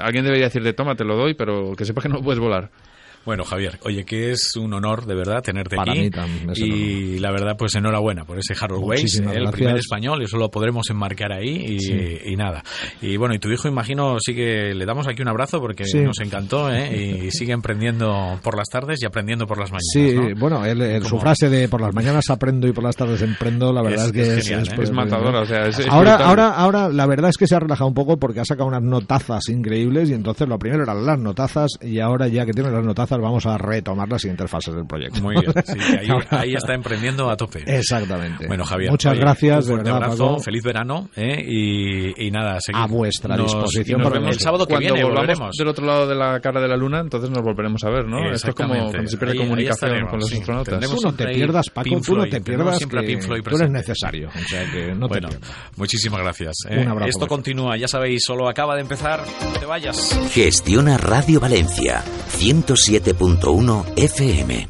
Alguien 0.00 0.24
debería 0.24 0.46
decirte, 0.46 0.72
toma, 0.72 0.94
te 0.94 1.04
lo 1.04 1.16
doy, 1.16 1.34
pero 1.34 1.74
que 1.76 1.84
sepas 1.84 2.04
que 2.04 2.08
no 2.08 2.22
puedes 2.22 2.40
volar. 2.40 2.70
Bueno, 3.28 3.44
Javier, 3.44 3.78
oye, 3.82 4.06
que 4.06 4.30
es 4.30 4.56
un 4.56 4.72
honor 4.72 5.04
de 5.04 5.14
verdad 5.14 5.42
tenerte 5.42 5.76
aquí. 5.78 6.10
y 6.54 7.18
la 7.18 7.30
verdad, 7.30 7.56
pues 7.58 7.74
enhorabuena 7.74 8.24
por 8.24 8.38
ese 8.38 8.54
Harold 8.58 8.82
Waze, 8.82 9.22
el 9.22 9.50
primer 9.50 9.76
español, 9.76 10.22
eso 10.22 10.38
lo 10.38 10.50
podremos 10.50 10.88
enmarcar 10.88 11.34
ahí 11.34 11.76
y, 12.24 12.36
nada. 12.36 12.64
Y 13.02 13.18
bueno, 13.18 13.34
y 13.34 13.38
tu 13.38 13.50
hijo, 13.50 13.68
imagino, 13.68 14.16
sí 14.18 14.34
que 14.34 14.72
le 14.74 14.86
damos 14.86 15.06
aquí 15.08 15.20
un 15.20 15.28
abrazo 15.28 15.60
porque 15.60 15.84
nos 16.02 16.18
encantó 16.20 16.72
¿eh? 16.72 17.26
y 17.26 17.30
sigue 17.30 17.52
emprendiendo 17.52 18.40
por 18.42 18.56
las 18.56 18.66
tardes 18.70 19.02
y 19.02 19.04
aprendiendo 19.04 19.46
por 19.46 19.58
las 19.58 19.72
mañanas. 19.72 19.90
Sí, 19.92 20.32
bueno, 20.38 20.62
su 21.06 21.18
frase 21.18 21.50
de 21.50 21.68
por 21.68 21.82
las 21.82 21.94
mañanas 21.94 22.30
aprendo 22.30 22.66
y 22.66 22.72
por 22.72 22.84
las 22.84 22.96
tardes 22.96 23.20
emprendo, 23.20 23.74
la 23.74 23.82
verdad 23.82 24.06
es, 24.06 24.12
que 24.12 24.22
es, 24.38 24.48
genial, 24.48 24.68
es, 24.80 24.88
¿eh? 24.88 24.92
matadora. 24.94 25.42
O 25.42 25.44
sea, 25.44 25.68
ahora, 25.90 26.16
ahora, 26.16 26.48
ahora, 26.48 26.88
la 26.88 27.04
verdad 27.04 27.28
es 27.28 27.36
que 27.36 27.46
se 27.46 27.54
ha 27.54 27.60
relajado 27.60 27.88
un 27.88 27.94
poco 27.94 28.16
porque 28.16 28.40
ha 28.40 28.46
sacado 28.46 28.66
unas 28.68 28.82
notazas 28.82 29.50
increíbles 29.50 30.08
y 30.08 30.14
entonces 30.14 30.48
lo 30.48 30.58
primero 30.58 30.84
eran 30.84 31.04
las 31.04 31.18
notazas 31.18 31.72
y 31.82 32.00
ahora 32.00 32.26
ya 32.28 32.46
que 32.46 32.52
tiene 32.52 32.70
las 32.70 32.82
notazas 32.82 33.17
vamos 33.20 33.46
a 33.46 33.58
retomar 33.58 34.08
las 34.08 34.22
siguientes 34.22 34.50
fases 34.50 34.74
del 34.74 34.86
proyecto. 34.86 35.20
Muy 35.20 35.36
bien, 35.36 35.52
ahí, 36.30 36.54
está 36.54 36.74
emprendiendo 36.74 37.30
a 37.30 37.36
tope. 37.36 37.62
Exactamente. 37.66 38.46
Bueno, 38.46 38.64
Javier. 38.64 38.90
Muchas 38.90 39.18
gracias. 39.18 39.68
Un 39.68 39.86
abrazo, 39.86 40.38
feliz 40.38 40.62
verano 40.62 41.08
¿eh? 41.16 41.44
y, 42.16 42.30
nada, 42.30 42.58
A 42.74 42.86
vuestra 42.86 43.36
disposición. 43.36 44.00
el 44.26 44.38
sábado 44.38 44.66
que 44.66 44.76
viene 44.78 45.02
volveremos. 45.04 45.56
del 45.56 45.68
otro 45.68 45.84
lado 45.86 46.06
de 46.06 46.14
la 46.14 46.40
cara 46.40 46.60
de 46.60 46.68
la 46.68 46.76
luna, 46.76 47.00
entonces 47.00 47.30
nos 47.30 47.42
volveremos 47.42 47.82
a 47.84 47.90
ver, 47.90 48.06
¿no? 48.06 48.30
Esto 48.30 48.48
es 48.48 48.54
como 48.54 48.74
cuando 48.74 49.08
se 49.08 49.16
pierde 49.16 49.36
comunicación 49.36 50.06
con 50.06 50.20
los 50.20 50.32
astronautas. 50.32 50.80
Tú 50.88 51.00
no 51.02 51.14
te 51.14 51.26
pierdas, 51.28 51.70
Paco, 51.70 52.00
tú 52.04 52.16
no 52.16 52.26
te 52.26 52.40
pierdas 52.40 52.78
siempre 52.78 53.04
que 53.04 53.16
tú 53.16 53.56
eres 53.56 53.70
necesario. 53.70 54.28
O 54.28 54.48
sea 54.48 54.70
que 54.70 54.94
no 54.94 55.08
bueno, 55.08 55.28
muchísimas 55.76 56.20
gracias. 56.20 56.54
¿eh? 56.68 56.80
Un 56.80 56.88
abrazo. 56.88 57.10
Esto 57.10 57.26
continúa, 57.26 57.76
ya 57.76 57.88
sabéis, 57.88 58.22
solo 58.24 58.48
acaba 58.48 58.74
de 58.74 58.82
empezar, 58.82 59.24
no 59.42 59.58
te 59.58 59.66
vayas. 59.66 60.18
Gestiona 60.32 60.96
Radio 60.98 61.40
Valencia, 61.40 62.02
107.1 63.12 63.84
FM. 63.96 64.66